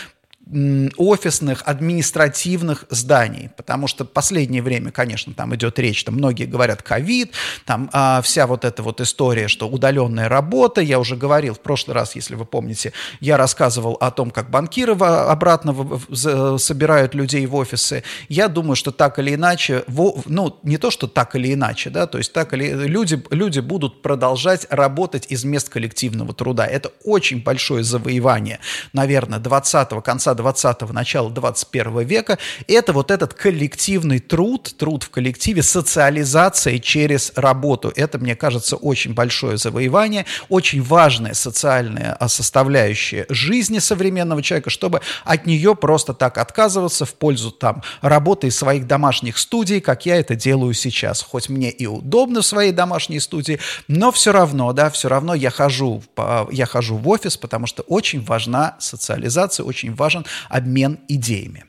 офисных, 0.97 1.63
административных 1.65 2.85
зданий, 2.89 3.49
потому 3.55 3.87
что 3.87 4.03
последнее 4.03 4.61
время, 4.61 4.91
конечно, 4.91 5.33
там 5.33 5.55
идет 5.55 5.79
речь, 5.79 6.03
там 6.03 6.15
многие 6.15 6.43
говорят 6.45 6.81
ковид, 6.83 7.31
там 7.65 7.89
а, 7.93 8.21
вся 8.21 8.45
вот 8.45 8.65
эта 8.65 8.83
вот 8.83 8.99
история, 8.99 9.47
что 9.47 9.69
удаленная 9.69 10.27
работа, 10.27 10.81
я 10.81 10.99
уже 10.99 11.15
говорил 11.15 11.53
в 11.53 11.61
прошлый 11.61 11.95
раз, 11.95 12.15
если 12.15 12.35
вы 12.35 12.43
помните, 12.43 12.91
я 13.21 13.37
рассказывал 13.37 13.93
о 13.93 14.11
том, 14.11 14.31
как 14.31 14.49
банкиры 14.49 14.93
обратно 14.93 15.71
в, 15.71 16.01
в, 16.09 16.57
собирают 16.57 17.15
людей 17.15 17.45
в 17.45 17.55
офисы, 17.55 18.03
я 18.27 18.49
думаю, 18.49 18.75
что 18.75 18.91
так 18.91 19.19
или 19.19 19.35
иначе, 19.35 19.85
в, 19.87 20.23
ну, 20.25 20.59
не 20.63 20.77
то, 20.77 20.91
что 20.91 21.07
так 21.07 21.35
или 21.37 21.53
иначе, 21.53 21.89
да, 21.89 22.05
то 22.05 22.17
есть 22.17 22.33
так 22.33 22.53
или 22.53 22.67
люди, 22.85 23.23
люди 23.29 23.61
будут 23.61 24.01
продолжать 24.01 24.67
работать 24.69 25.27
из 25.29 25.45
мест 25.45 25.69
коллективного 25.69 26.33
труда, 26.33 26.67
это 26.67 26.91
очень 27.05 27.41
большое 27.41 27.85
завоевание, 27.85 28.59
наверное, 28.91 29.39
20-го, 29.39 30.01
конца 30.01 30.32
20-го, 30.33 30.93
начала 30.93 31.29
21 31.29 31.99
века, 31.99 32.37
это 32.67 32.93
вот 32.93 33.11
этот 33.11 33.33
коллективный 33.33 34.19
труд, 34.19 34.75
труд 34.77 35.03
в 35.03 35.09
коллективе, 35.09 35.63
социализация 35.63 36.79
через 36.79 37.31
работу. 37.35 37.91
Это, 37.95 38.17
мне 38.17 38.35
кажется, 38.35 38.75
очень 38.75 39.13
большое 39.13 39.57
завоевание, 39.57 40.25
очень 40.49 40.81
важная 40.81 41.33
социальная 41.33 42.13
а, 42.19 42.27
составляющая 42.27 43.25
жизни 43.29 43.79
современного 43.79 44.41
человека, 44.41 44.69
чтобы 44.69 45.01
от 45.23 45.45
нее 45.45 45.75
просто 45.75 46.13
так 46.13 46.37
отказываться 46.37 47.05
в 47.05 47.13
пользу 47.13 47.51
там 47.51 47.81
работы 48.01 48.47
из 48.47 48.57
своих 48.57 48.87
домашних 48.87 49.37
студий, 49.37 49.81
как 49.81 50.05
я 50.05 50.17
это 50.17 50.35
делаю 50.35 50.73
сейчас. 50.73 51.21
Хоть 51.21 51.49
мне 51.49 51.69
и 51.69 51.85
удобно 51.85 52.41
в 52.41 52.45
своей 52.45 52.71
домашней 52.71 53.19
студии, 53.19 53.59
но 53.87 54.11
все 54.11 54.31
равно, 54.31 54.73
да, 54.73 54.89
все 54.89 55.09
равно 55.09 55.33
я 55.33 55.49
хожу, 55.49 56.03
я 56.51 56.65
хожу 56.65 56.97
в 56.97 57.07
офис, 57.07 57.37
потому 57.37 57.67
что 57.67 57.83
очень 57.83 58.23
важна 58.23 58.75
социализация, 58.79 59.63
очень 59.63 59.93
важен 59.93 60.22
обмен 60.49 60.99
идеями. 61.07 61.65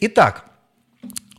Итак, 0.00 0.44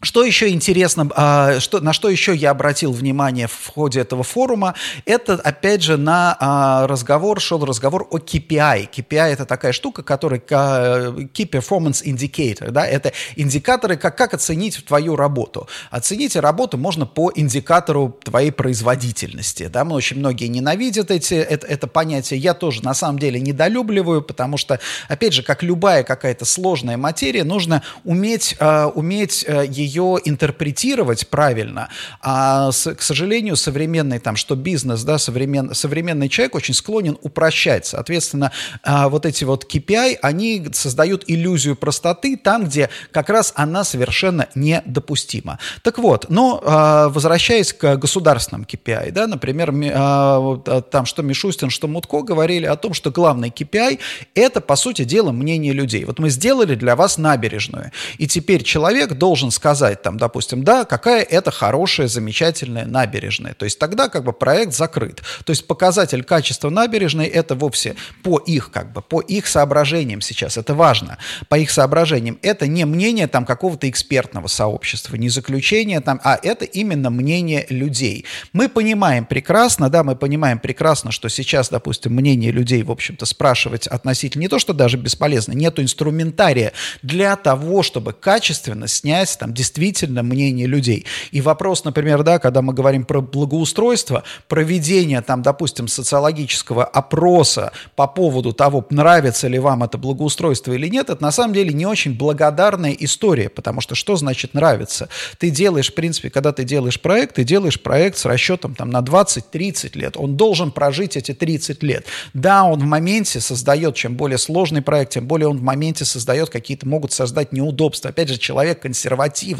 что 0.02 0.24
еще 0.24 0.50
интересно, 0.50 1.10
а, 1.16 1.60
что, 1.60 1.82
на 1.82 1.92
что 1.92 2.10
еще 2.10 2.34
я 2.34 2.52
обратил 2.52 2.92
внимание 2.94 3.48
в 3.48 3.68
ходе 3.68 4.00
этого 4.00 4.24
форума, 4.24 4.76
это, 5.06 5.34
опять 5.34 5.82
же, 5.84 5.98
на 5.98 6.38
а, 6.40 6.88
разговор, 6.88 7.42
шел 7.42 7.64
разговор 7.66 8.08
о 8.10 8.18
KPI. 8.18 8.90
KPI– 8.90 9.28
это 9.34 9.46
такая 9.46 9.74
штука, 9.74 10.02
которая 10.04 10.40
Key 10.40 11.50
Performance 11.50 12.04
Indicator, 12.06 12.72
да, 12.72 12.86
это 12.86 13.12
индикаторы, 13.36 13.98
как, 13.98 14.18
как 14.18 14.34
оценить 14.34 14.84
твою 14.86 15.16
работу. 15.16 15.68
Оценить 15.92 16.36
работу 16.36 16.78
можно 16.78 17.06
по 17.06 17.32
индикатору 17.36 18.18
твоей 18.24 18.52
производительности, 18.52 19.68
да, 19.68 19.84
мы 19.84 19.96
очень 19.96 20.18
многие 20.20 20.48
ненавидят 20.48 21.12
эти, 21.12 21.34
это, 21.34 21.68
это 21.68 21.88
понятие, 21.88 22.40
я 22.40 22.54
тоже 22.54 22.84
на 22.84 22.94
самом 22.94 23.20
деле 23.20 23.42
недолюбливаю, 23.42 24.22
потому 24.22 24.56
что, 24.56 24.80
опять 25.10 25.34
же, 25.34 25.44
как 25.44 25.62
любая 25.62 26.04
какая-то 26.04 26.46
сложная 26.46 26.96
материя, 26.96 27.44
нужно 27.44 27.84
уметь, 28.06 28.56
а, 28.60 28.88
уметь 28.88 29.46
ее 29.68 29.89
ее 29.90 30.20
интерпретировать 30.24 31.28
правильно. 31.28 31.90
А, 32.22 32.70
к 32.70 33.02
сожалению, 33.02 33.56
современный 33.56 34.20
там, 34.20 34.36
что 34.36 34.56
бизнес, 34.56 35.04
да, 35.04 35.18
современ, 35.18 35.74
современный 35.74 36.30
человек 36.30 36.56
очень 36.56 36.74
склонен 36.74 37.18
упрощать. 37.22 37.86
Соответственно, 37.86 38.52
а, 38.84 39.10
вот 39.10 39.26
эти 39.26 39.44
вот 39.44 39.66
KPI, 39.72 40.18
они 40.22 40.68
создают 40.74 41.24
иллюзию 41.28 41.76
простоты 41.76 42.38
там, 42.38 42.66
где 42.66 42.90
как 43.12 43.30
раз 43.30 43.54
она 43.56 43.84
совершенно 43.84 44.48
недопустима. 44.56 45.60
Так 45.82 45.98
вот, 45.98 46.28
но 46.30 46.62
а, 46.64 47.10
возвращаясь 47.10 47.74
к 47.74 47.96
государственным 47.96 48.64
KPI, 48.64 49.12
да, 49.12 49.28
например, 49.28 49.74
а, 49.94 50.82
там 50.92 51.06
что 51.06 51.24
Мишустин, 51.24 51.70
что 51.70 51.88
Мутко 51.88 52.22
говорили 52.22 52.66
о 52.66 52.76
том, 52.76 52.94
что 52.94 53.12
главный 53.12 53.50
KPI– 53.50 54.00
это, 54.36 54.62
по 54.62 54.76
сути 54.76 55.04
дела, 55.04 55.32
мнение 55.32 55.74
людей. 55.74 56.06
Вот 56.06 56.20
мы 56.20 56.30
сделали 56.30 56.76
для 56.76 56.96
вас 56.96 57.18
набережную, 57.18 57.92
и 58.18 58.28
теперь 58.28 58.64
человек 58.64 59.14
должен 59.14 59.52
сказать, 59.52 59.79
сказать, 59.80 60.02
там, 60.02 60.18
допустим, 60.18 60.64
да, 60.64 60.84
какая 60.84 61.24
это 61.24 61.52
хорошая, 61.52 62.08
замечательная 62.08 62.86
набережная. 62.86 63.54
То 63.54 63.64
есть 63.64 63.80
тогда 63.80 64.10
как 64.10 64.26
бы 64.26 64.34
проект 64.34 64.74
закрыт. 64.74 65.22
То 65.46 65.52
есть 65.52 65.68
показатель 65.68 66.24
качества 66.24 66.70
набережной 66.70 67.28
это 67.28 67.56
вовсе 67.56 67.96
по 68.22 68.38
их 68.38 68.72
как 68.72 68.92
бы, 68.92 69.02
по 69.02 69.22
их 69.22 69.48
соображениям 69.48 70.20
сейчас, 70.20 70.58
это 70.58 70.76
важно, 70.76 71.18
по 71.48 71.58
их 71.58 71.72
соображениям. 71.72 72.38
Это 72.42 72.68
не 72.68 72.84
мнение 72.86 73.28
там 73.28 73.46
какого-то 73.46 73.90
экспертного 73.90 74.48
сообщества, 74.48 75.16
не 75.16 75.30
заключение 75.30 76.02
там, 76.02 76.20
а 76.26 76.38
это 76.44 76.66
именно 76.66 77.10
мнение 77.10 77.66
людей. 77.70 78.26
Мы 78.52 78.68
понимаем 78.68 79.26
прекрасно, 79.26 79.90
да, 79.90 80.04
мы 80.04 80.18
понимаем 80.18 80.60
прекрасно, 80.60 81.12
что 81.12 81.30
сейчас, 81.30 81.70
допустим, 81.70 82.14
мнение 82.14 82.52
людей, 82.52 82.84
в 82.84 82.92
общем-то, 82.92 83.26
спрашивать 83.26 83.88
относительно 83.88 84.42
не 84.42 84.50
то, 84.50 84.60
что 84.60 84.74
даже 84.74 84.98
бесполезно, 84.98 85.54
нету 85.54 85.82
инструментария 85.82 86.74
для 87.02 87.38
того, 87.38 87.82
чтобы 87.82 88.12
качественно 88.12 88.90
снять 88.90 89.38
там 89.40 89.54
действительно 89.70 90.24
мнение 90.24 90.68
людей. 90.68 91.06
И 91.32 91.42
вопрос, 91.42 91.84
например, 91.84 92.24
да, 92.24 92.40
когда 92.40 92.62
мы 92.62 92.74
говорим 92.74 93.06
про 93.06 93.22
благоустройство, 93.22 94.24
проведение 94.48 95.22
там, 95.22 95.42
допустим, 95.42 95.88
социологического 95.88 96.84
опроса 96.84 97.72
по 97.96 98.08
поводу 98.08 98.52
того, 98.52 98.86
нравится 98.90 99.48
ли 99.48 99.60
вам 99.60 99.84
это 99.84 99.98
благоустройство 99.98 100.74
или 100.74 100.88
нет, 100.88 101.10
это 101.10 101.22
на 101.22 101.32
самом 101.32 101.54
деле 101.54 101.74
не 101.74 101.86
очень 101.86 102.16
благодарная 102.16 102.96
история, 103.00 103.50
потому 103.50 103.82
что 103.82 103.96
что 103.96 104.16
значит 104.16 104.54
нравится? 104.54 105.10
Ты 105.38 105.50
делаешь, 105.52 105.92
в 105.92 105.96
принципе, 105.96 106.30
когда 106.30 106.52
ты 106.52 106.64
делаешь 106.64 107.00
проект, 107.00 107.36
ты 107.36 107.44
делаешь 107.44 107.80
проект 107.80 108.18
с 108.18 108.26
расчетом 108.26 108.76
там 108.76 108.90
на 108.90 109.00
20-30 109.00 109.98
лет. 109.98 110.18
Он 110.18 110.36
должен 110.36 110.72
прожить 110.72 111.16
эти 111.16 111.34
30 111.34 111.84
лет. 111.84 112.06
Да, 112.34 112.64
он 112.64 112.80
в 112.80 112.86
моменте 112.86 113.40
создает, 113.40 113.96
чем 113.96 114.16
более 114.16 114.38
сложный 114.38 114.82
проект, 114.82 115.14
тем 115.14 115.28
более 115.28 115.48
он 115.48 115.58
в 115.58 115.62
моменте 115.62 116.06
создает 116.06 116.50
какие-то, 116.50 116.88
могут 116.88 117.12
создать 117.12 117.52
неудобства. 117.52 118.10
Опять 118.10 118.30
же, 118.30 118.38
человек 118.38 118.82
консервативный. 118.82 119.59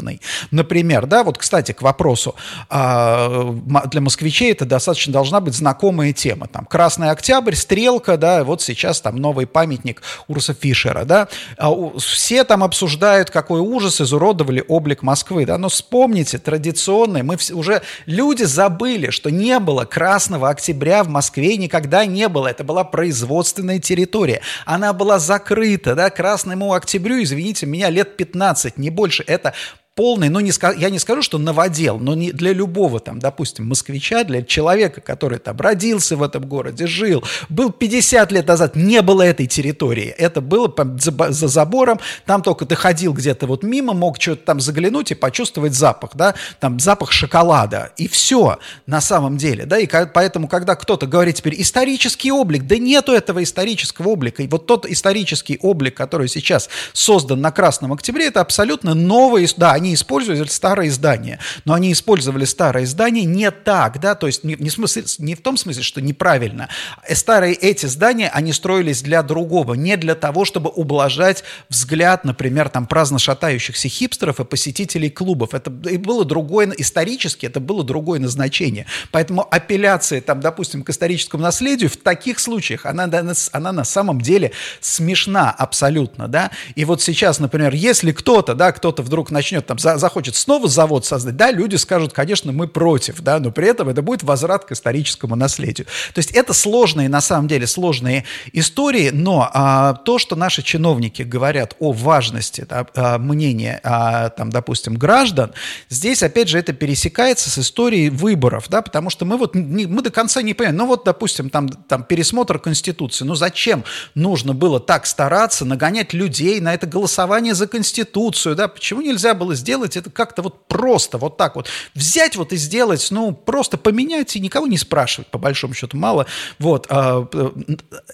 Например, 0.50 1.06
да, 1.06 1.22
вот, 1.24 1.38
кстати, 1.38 1.72
к 1.72 1.82
вопросу, 1.82 2.34
а, 2.68 3.54
для 3.90 4.00
москвичей 4.00 4.52
это 4.52 4.64
достаточно 4.64 5.12
должна 5.12 5.40
быть 5.40 5.54
знакомая 5.54 6.12
тема. 6.12 6.46
Там 6.48 6.64
Красный 6.64 7.10
Октябрь, 7.10 7.54
Стрелка, 7.54 8.16
да, 8.16 8.44
вот 8.44 8.62
сейчас 8.62 9.00
там 9.00 9.16
новый 9.16 9.46
памятник 9.46 10.02
Урса 10.28 10.54
Фишера, 10.54 11.04
да. 11.04 11.28
А 11.56 11.70
все 11.98 12.44
там 12.44 12.64
обсуждают, 12.64 13.30
какой 13.30 13.60
ужас, 13.60 14.00
изуродовали 14.00 14.64
облик 14.66 15.02
Москвы, 15.02 15.46
да, 15.46 15.58
но 15.58 15.68
вспомните, 15.68 16.38
традиционные, 16.38 17.22
мы 17.22 17.36
все, 17.36 17.54
уже 17.54 17.82
люди 18.06 18.44
забыли, 18.44 19.10
что 19.10 19.30
не 19.30 19.58
было 19.58 19.84
Красного 19.84 20.48
Октября 20.48 21.04
в 21.04 21.08
Москве, 21.08 21.56
никогда 21.56 22.04
не 22.06 22.28
было, 22.28 22.48
это 22.48 22.64
была 22.64 22.84
производственная 22.84 23.78
территория, 23.78 24.40
она 24.64 24.92
была 24.92 25.18
закрыта, 25.18 25.94
да, 25.94 26.10
Красному 26.10 26.72
Октябрю, 26.74 27.22
извините 27.22 27.66
меня, 27.66 27.90
лет 27.90 28.16
15, 28.16 28.78
не 28.78 28.90
больше, 28.90 29.24
это 29.26 29.54
полный, 30.00 30.30
ну, 30.30 30.40
не, 30.40 30.50
я 30.78 30.88
не 30.88 30.98
скажу, 30.98 31.20
что 31.20 31.36
новодел, 31.36 31.98
но 31.98 32.14
не 32.14 32.32
для 32.32 32.54
любого, 32.54 33.00
там, 33.00 33.18
допустим, 33.18 33.68
москвича, 33.68 34.24
для 34.24 34.40
человека, 34.40 35.02
который 35.02 35.38
там 35.38 35.58
родился 35.58 36.16
в 36.16 36.22
этом 36.22 36.48
городе, 36.48 36.86
жил, 36.86 37.22
был 37.50 37.70
50 37.70 38.32
лет 38.32 38.48
назад, 38.48 38.76
не 38.76 39.02
было 39.02 39.20
этой 39.20 39.46
территории. 39.46 40.06
Это 40.06 40.40
было 40.40 40.74
за, 40.96 41.32
за 41.32 41.48
забором, 41.48 42.00
там 42.24 42.40
только 42.40 42.64
ты 42.64 42.76
ходил 42.76 43.12
где-то 43.12 43.46
вот 43.46 43.62
мимо, 43.62 43.92
мог 43.92 44.18
что-то 44.18 44.42
там 44.46 44.60
заглянуть 44.60 45.10
и 45.10 45.14
почувствовать 45.14 45.74
запах, 45.74 46.12
да, 46.14 46.34
там 46.60 46.80
запах 46.80 47.12
шоколада, 47.12 47.92
и 47.98 48.08
все 48.08 48.58
на 48.86 49.02
самом 49.02 49.36
деле, 49.36 49.66
да, 49.66 49.78
и 49.78 49.86
поэтому, 49.86 50.48
когда 50.48 50.76
кто-то 50.76 51.06
говорит 51.06 51.34
теперь 51.34 51.60
исторический 51.60 52.32
облик, 52.32 52.62
да 52.66 52.78
нету 52.78 53.12
этого 53.12 53.42
исторического 53.42 54.08
облика, 54.08 54.42
и 54.42 54.48
вот 54.48 54.64
тот 54.64 54.86
исторический 54.86 55.58
облик, 55.60 55.94
который 55.94 56.28
сейчас 56.28 56.70
создан 56.94 57.42
на 57.42 57.52
Красном 57.52 57.92
Октябре, 57.92 58.28
это 58.28 58.40
абсолютно 58.40 58.94
новый, 58.94 59.46
да, 59.58 59.72
они 59.72 59.89
использовали 59.94 60.48
старые 60.48 60.90
здания, 60.90 61.38
но 61.64 61.74
они 61.74 61.92
использовали 61.92 62.44
старые 62.44 62.86
здания 62.86 63.24
не 63.24 63.50
так, 63.50 64.00
да, 64.00 64.14
то 64.14 64.26
есть 64.26 64.44
не, 64.44 64.56
не, 64.58 64.70
смысле, 64.70 65.04
не 65.18 65.34
в 65.34 65.40
том 65.40 65.56
смысле, 65.56 65.82
что 65.82 66.00
неправильно. 66.00 66.68
Э, 67.06 67.14
старые 67.14 67.54
эти 67.54 67.86
здания, 67.86 68.28
они 68.28 68.52
строились 68.52 69.02
для 69.02 69.22
другого, 69.22 69.74
не 69.74 69.96
для 69.96 70.14
того, 70.14 70.44
чтобы 70.44 70.70
ублажать 70.70 71.44
взгляд, 71.68 72.24
например, 72.24 72.68
там 72.68 72.86
праздно 72.86 73.18
шатающихся 73.18 73.88
хипстеров 73.88 74.40
и 74.40 74.44
посетителей 74.44 75.10
клубов. 75.10 75.54
Это 75.54 75.70
было 75.70 76.24
другое, 76.24 76.72
исторически 76.76 77.46
это 77.46 77.60
было 77.60 77.84
другое 77.84 78.20
назначение. 78.20 78.86
Поэтому 79.10 79.46
апелляция, 79.50 80.20
там, 80.20 80.40
допустим, 80.40 80.82
к 80.82 80.90
историческому 80.90 81.42
наследию 81.42 81.90
в 81.90 81.96
таких 81.96 82.38
случаях, 82.38 82.86
она, 82.86 83.04
она 83.52 83.72
на 83.72 83.84
самом 83.84 84.20
деле 84.20 84.52
смешна 84.80 85.50
абсолютно, 85.50 86.28
да. 86.28 86.50
И 86.74 86.84
вот 86.84 87.02
сейчас, 87.02 87.38
например, 87.40 87.74
если 87.74 88.12
кто-то, 88.12 88.54
да, 88.54 88.72
кто-то 88.72 89.02
вдруг 89.02 89.30
начнет 89.30 89.66
там 89.66 89.78
за, 89.80 89.98
захочет 89.98 90.36
снова 90.36 90.68
завод 90.68 91.06
создать, 91.06 91.36
да, 91.36 91.50
люди 91.50 91.76
скажут, 91.76 92.12
конечно, 92.12 92.52
мы 92.52 92.68
против, 92.68 93.20
да, 93.20 93.38
но 93.40 93.50
при 93.50 93.68
этом 93.68 93.88
это 93.88 94.02
будет 94.02 94.22
возврат 94.22 94.64
к 94.64 94.72
историческому 94.72 95.36
наследию. 95.36 95.86
То 96.14 96.18
есть 96.18 96.32
это 96.32 96.52
сложные, 96.52 97.08
на 97.08 97.20
самом 97.20 97.48
деле, 97.48 97.66
сложные 97.66 98.24
истории, 98.52 99.10
но 99.10 99.48
а, 99.52 99.94
то, 99.94 100.18
что 100.18 100.36
наши 100.36 100.62
чиновники 100.62 101.22
говорят 101.22 101.74
о 101.78 101.92
важности 101.92 102.66
да, 102.68 102.86
а, 102.94 103.18
мнения, 103.18 103.80
а, 103.82 104.30
там, 104.30 104.50
допустим, 104.50 104.94
граждан, 104.94 105.52
здесь, 105.88 106.22
опять 106.22 106.48
же, 106.48 106.58
это 106.58 106.72
пересекается 106.72 107.50
с 107.50 107.58
историей 107.58 108.10
выборов, 108.10 108.66
да, 108.68 108.82
потому 108.82 109.10
что 109.10 109.24
мы 109.24 109.36
вот 109.36 109.54
не, 109.54 109.86
мы 109.86 110.02
до 110.02 110.10
конца 110.10 110.42
не 110.42 110.54
понимаем, 110.54 110.76
ну 110.76 110.86
вот, 110.86 111.04
допустим, 111.04 111.50
там, 111.50 111.68
там 111.68 112.04
пересмотр 112.04 112.58
Конституции, 112.58 113.24
ну 113.24 113.34
зачем 113.34 113.84
нужно 114.14 114.54
было 114.54 114.80
так 114.80 115.06
стараться 115.06 115.64
нагонять 115.64 116.12
людей 116.12 116.60
на 116.60 116.74
это 116.74 116.86
голосование 116.86 117.54
за 117.54 117.66
Конституцию, 117.66 118.56
да, 118.56 118.68
почему 118.68 119.00
нельзя 119.00 119.34
было 119.34 119.54
сделать 119.60 119.96
это 119.96 120.10
как-то 120.10 120.42
вот 120.42 120.66
просто, 120.66 121.18
вот 121.18 121.36
так 121.36 121.54
вот. 121.54 121.68
Взять 121.94 122.36
вот 122.36 122.52
и 122.52 122.56
сделать, 122.56 123.06
ну, 123.10 123.32
просто 123.32 123.76
поменять 123.76 124.34
и 124.36 124.40
никого 124.40 124.66
не 124.66 124.78
спрашивать, 124.78 125.28
по 125.28 125.38
большому 125.38 125.74
счету, 125.74 125.96
мало. 125.96 126.26
Вот. 126.58 126.86
А, 126.88 127.26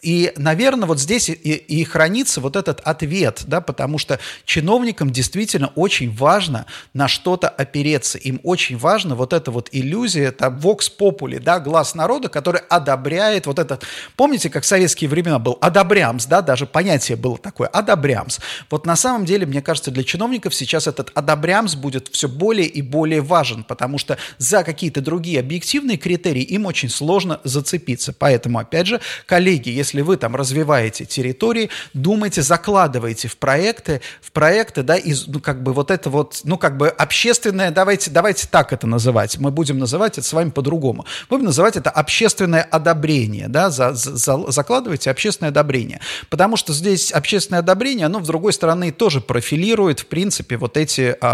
и, 0.02 0.32
наверное, 0.37 0.87
вот 0.87 1.00
здесь 1.00 1.28
и, 1.28 1.32
и 1.32 1.85
хранится 1.85 2.40
вот 2.40 2.56
этот 2.56 2.80
ответ, 2.80 3.44
да, 3.46 3.61
потому 3.61 3.98
что 3.98 4.18
чиновникам 4.44 5.11
действительно 5.11 5.68
очень 5.74 6.14
важно 6.14 6.66
на 6.92 7.09
что-то 7.09 7.48
опереться. 7.48 8.18
Им 8.18 8.40
очень 8.42 8.76
важно 8.76 9.14
вот 9.14 9.32
эта 9.32 9.50
вот 9.50 9.68
иллюзия, 9.72 10.32
там, 10.32 10.59
vox 10.59 10.90
populi, 10.98 11.38
да, 11.38 11.61
глаз 11.61 11.94
народа, 11.94 12.28
который 12.28 12.61
одобряет 12.68 13.46
вот 13.46 13.59
этот... 13.59 13.85
Помните, 14.16 14.50
как 14.50 14.64
в 14.64 14.66
советские 14.66 15.09
времена 15.09 15.38
был 15.38 15.59
одобрямс, 15.61 16.26
да, 16.26 16.42
даже 16.42 16.66
понятие 16.66 17.16
было 17.16 17.38
такое, 17.38 17.68
одобрямс. 17.68 18.40
Вот 18.70 18.87
на 18.87 18.96
самом 18.96 19.24
деле, 19.24 19.46
мне 19.46 19.62
кажется, 19.62 19.90
для 19.90 20.04
чиновников 20.04 20.54
сейчас 20.54 20.87
этот 20.87 21.11
одобрямс 21.14 21.36
Абрямс 21.37 21.75
будет 21.75 22.09
все 22.09 22.29
более 22.29 22.66
и 22.66 22.83
более 22.83 23.20
важен, 23.20 23.62
потому 23.62 23.99
что 23.99 24.16
за 24.38 24.64
какие-то 24.64 25.01
другие 25.01 25.40
объективные 25.40 25.99
критерии 25.99 26.42
им 26.42 26.66
очень 26.66 26.88
сложно 26.88 27.40
зацепиться. 27.44 28.14
Поэтому, 28.18 28.59
опять 28.59 28.87
же, 28.87 29.01
коллеги, 29.27 29.68
если 29.68 30.01
вы 30.01 30.16
там 30.16 30.35
развиваете 30.35 31.05
территории, 31.05 31.68
думайте, 31.94 32.42
закладывайте 32.42 33.29
в 33.29 33.37
проекты, 33.37 34.01
в 34.20 34.33
проекты, 34.33 34.83
да, 34.83 34.96
из, 34.96 35.27
ну, 35.27 35.40
как 35.40 35.62
бы 35.62 35.72
вот 35.72 35.90
это 35.90 36.11
вот, 36.11 36.40
ну, 36.44 36.57
как 36.57 36.77
бы 36.77 36.88
общественное, 36.88 37.70
давайте, 37.70 38.11
давайте 38.11 38.49
так 38.49 38.72
это 38.72 38.87
называть, 38.87 39.38
мы 39.38 39.51
будем 39.51 39.79
называть 39.79 40.18
это 40.18 40.27
с 40.27 40.33
вами 40.33 40.51
по-другому. 40.51 41.05
Будем 41.29 41.44
называть 41.44 41.77
это 41.77 41.90
общественное 41.90 42.62
одобрение, 42.62 43.49
да, 43.49 43.70
за, 43.70 43.92
за, 43.92 44.51
закладывайте 44.51 45.11
общественное 45.11 45.51
одобрение. 45.51 46.01
Потому 46.31 46.57
что 46.57 46.72
здесь 46.72 47.12
общественное 47.12 47.61
одобрение, 47.61 48.07
оно, 48.07 48.25
с 48.25 48.27
другой 48.27 48.53
стороны, 48.53 48.90
тоже 48.90 49.20
профилирует, 49.20 50.01
в 50.01 50.07
принципе, 50.07 50.57
вот 50.57 50.77
эти 50.77 51.16
а, 51.20 51.25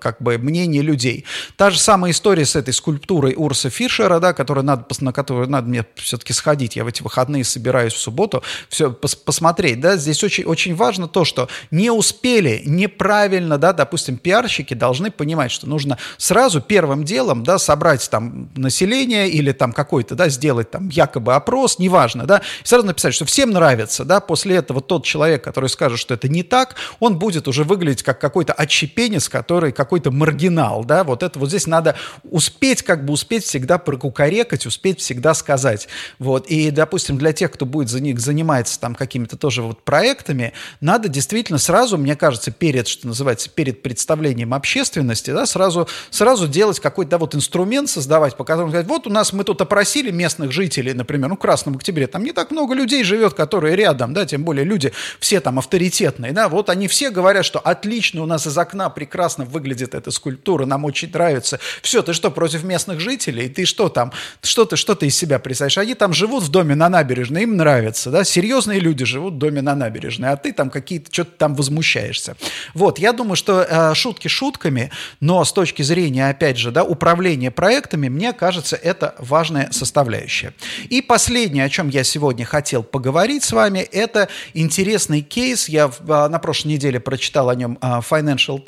как 0.00 0.16
бы 0.20 0.38
мнение 0.38 0.82
людей. 0.82 1.24
Та 1.56 1.70
же 1.70 1.78
самая 1.78 2.12
история 2.12 2.44
с 2.44 2.56
этой 2.56 2.72
скульптурой 2.72 3.34
Урса 3.36 3.70
Фишера, 3.70 4.20
да, 4.20 4.32
которая 4.32 4.64
надо, 4.64 4.84
на 5.00 5.12
которую 5.12 5.48
надо 5.48 5.68
мне 5.68 5.84
все-таки 5.96 6.32
сходить. 6.32 6.76
Я 6.76 6.84
в 6.84 6.88
эти 6.88 7.02
выходные 7.02 7.44
собираюсь 7.44 7.92
в 7.92 7.98
субботу 7.98 8.42
все 8.68 8.92
пос 8.92 9.14
посмотреть. 9.14 9.80
Да. 9.80 9.96
Здесь 9.96 10.22
очень, 10.24 10.44
очень 10.44 10.74
важно 10.74 11.08
то, 11.08 11.24
что 11.24 11.48
не 11.70 11.90
успели 11.90 12.62
неправильно, 12.64 13.58
да, 13.58 13.72
допустим, 13.72 14.18
пиарщики 14.18 14.74
должны 14.74 15.10
понимать, 15.10 15.50
что 15.50 15.68
нужно 15.68 15.98
сразу 16.18 16.60
первым 16.60 17.04
делом 17.04 17.42
да, 17.44 17.58
собрать 17.58 18.08
там 18.10 18.50
население 18.56 19.28
или 19.28 19.52
там 19.52 19.72
какой-то, 19.72 20.14
да, 20.14 20.28
сделать 20.28 20.70
там 20.70 20.88
якобы 20.88 21.34
опрос, 21.34 21.78
неважно, 21.78 22.26
да, 22.26 22.38
и 22.38 22.66
сразу 22.66 22.86
написать, 22.86 23.14
что 23.14 23.24
всем 23.24 23.50
нравится, 23.50 24.04
да, 24.04 24.20
после 24.20 24.56
этого 24.56 24.80
тот 24.80 25.04
человек, 25.04 25.44
который 25.44 25.68
скажет, 25.68 25.98
что 25.98 26.14
это 26.14 26.28
не 26.28 26.42
так, 26.42 26.76
он 27.00 27.18
будет 27.18 27.48
уже 27.48 27.64
выглядеть 27.64 28.02
как 28.02 28.20
какой-то 28.20 28.52
отщепенный 28.52 28.85
пенис, 28.86 29.28
который 29.28 29.72
какой-то 29.72 30.10
маргинал, 30.10 30.84
да, 30.84 31.04
вот 31.04 31.22
это 31.22 31.38
вот 31.38 31.48
здесь 31.48 31.66
надо 31.66 31.96
успеть, 32.24 32.82
как 32.82 33.04
бы 33.04 33.12
успеть 33.12 33.44
всегда 33.44 33.78
прокукарекать, 33.78 34.66
успеть 34.66 35.00
всегда 35.00 35.34
сказать, 35.34 35.88
вот, 36.18 36.46
и, 36.46 36.70
допустим, 36.70 37.18
для 37.18 37.32
тех, 37.32 37.50
кто 37.52 37.66
будет 37.66 37.88
за 37.88 38.00
них 38.00 38.20
заниматься 38.20 38.78
там 38.80 38.94
какими-то 38.94 39.36
тоже 39.36 39.62
вот 39.62 39.82
проектами, 39.82 40.52
надо 40.80 41.08
действительно 41.08 41.58
сразу, 41.58 41.98
мне 41.98 42.16
кажется, 42.16 42.50
перед, 42.50 42.88
что 42.88 43.06
называется, 43.06 43.50
перед 43.50 43.82
представлением 43.82 44.54
общественности, 44.54 45.30
да, 45.30 45.46
сразу, 45.46 45.88
сразу 46.10 46.48
делать 46.48 46.80
какой-то, 46.80 47.12
да, 47.12 47.18
вот 47.18 47.34
инструмент 47.34 47.88
создавать, 47.88 48.36
по 48.36 48.44
которому 48.44 48.70
сказать, 48.70 48.86
вот 48.86 49.06
у 49.06 49.10
нас 49.10 49.32
мы 49.32 49.44
тут 49.44 49.60
опросили 49.60 50.10
местных 50.10 50.52
жителей, 50.52 50.92
например, 50.92 51.28
ну, 51.28 51.36
в 51.36 51.38
Красном 51.38 51.76
Октябре, 51.76 52.06
там 52.06 52.24
не 52.24 52.32
так 52.32 52.50
много 52.50 52.74
людей 52.74 53.04
живет, 53.04 53.34
которые 53.34 53.76
рядом, 53.76 54.14
да, 54.14 54.26
тем 54.26 54.44
более 54.44 54.64
люди 54.64 54.92
все 55.20 55.40
там 55.40 55.58
авторитетные, 55.58 56.32
да, 56.32 56.48
вот 56.48 56.70
они 56.70 56.88
все 56.88 57.10
говорят, 57.10 57.44
что 57.44 57.58
отлично 57.58 58.22
у 58.22 58.26
нас 58.26 58.46
из 58.46 58.56
окна 58.56 58.75
окна 58.76 58.90
прекрасно 58.90 59.44
выглядит 59.44 59.94
эта 59.94 60.10
скульптура, 60.10 60.66
нам 60.66 60.84
очень 60.84 61.10
нравится. 61.10 61.58
Все, 61.82 62.02
ты 62.02 62.12
что, 62.12 62.30
против 62.30 62.62
местных 62.62 63.00
жителей? 63.00 63.48
Ты 63.48 63.64
что 63.64 63.88
там, 63.88 64.12
что 64.42 64.64
ты, 64.64 64.76
что 64.76 64.94
ты 64.94 65.06
из 65.06 65.16
себя 65.16 65.38
представляешь? 65.38 65.78
Они 65.78 65.94
там 65.94 66.12
живут 66.12 66.44
в 66.44 66.50
доме 66.50 66.74
на 66.74 66.88
набережной, 66.88 67.42
им 67.42 67.56
нравится, 67.56 68.10
да, 68.10 68.24
серьезные 68.24 68.80
люди 68.80 69.04
живут 69.04 69.34
в 69.34 69.38
доме 69.38 69.62
на 69.62 69.74
набережной, 69.74 70.30
а 70.30 70.36
ты 70.36 70.52
там 70.52 70.70
какие-то, 70.70 71.12
что-то 71.12 71.32
там 71.38 71.54
возмущаешься. 71.54 72.36
Вот, 72.74 72.98
я 72.98 73.12
думаю, 73.12 73.36
что 73.36 73.62
э, 73.62 73.94
шутки 73.94 74.28
шутками, 74.28 74.90
но 75.20 75.44
с 75.44 75.52
точки 75.52 75.82
зрения, 75.82 76.28
опять 76.28 76.58
же, 76.58 76.70
да, 76.70 76.84
управления 76.84 77.50
проектами, 77.50 78.08
мне 78.08 78.32
кажется, 78.32 78.76
это 78.76 79.14
важная 79.18 79.70
составляющая. 79.72 80.52
И 80.90 81.00
последнее, 81.00 81.64
о 81.64 81.68
чем 81.68 81.88
я 81.88 82.04
сегодня 82.04 82.44
хотел 82.44 82.82
поговорить 82.82 83.44
с 83.44 83.52
вами, 83.52 83.78
это 83.78 84.28
интересный 84.54 85.22
кейс, 85.22 85.68
я 85.68 85.88
в, 85.88 86.00
а, 86.10 86.28
на 86.28 86.38
прошлой 86.38 86.72
неделе 86.72 87.00
прочитал 87.00 87.48
о 87.48 87.54
нем 87.54 87.78
а, 87.80 88.00
Financial 88.00 88.62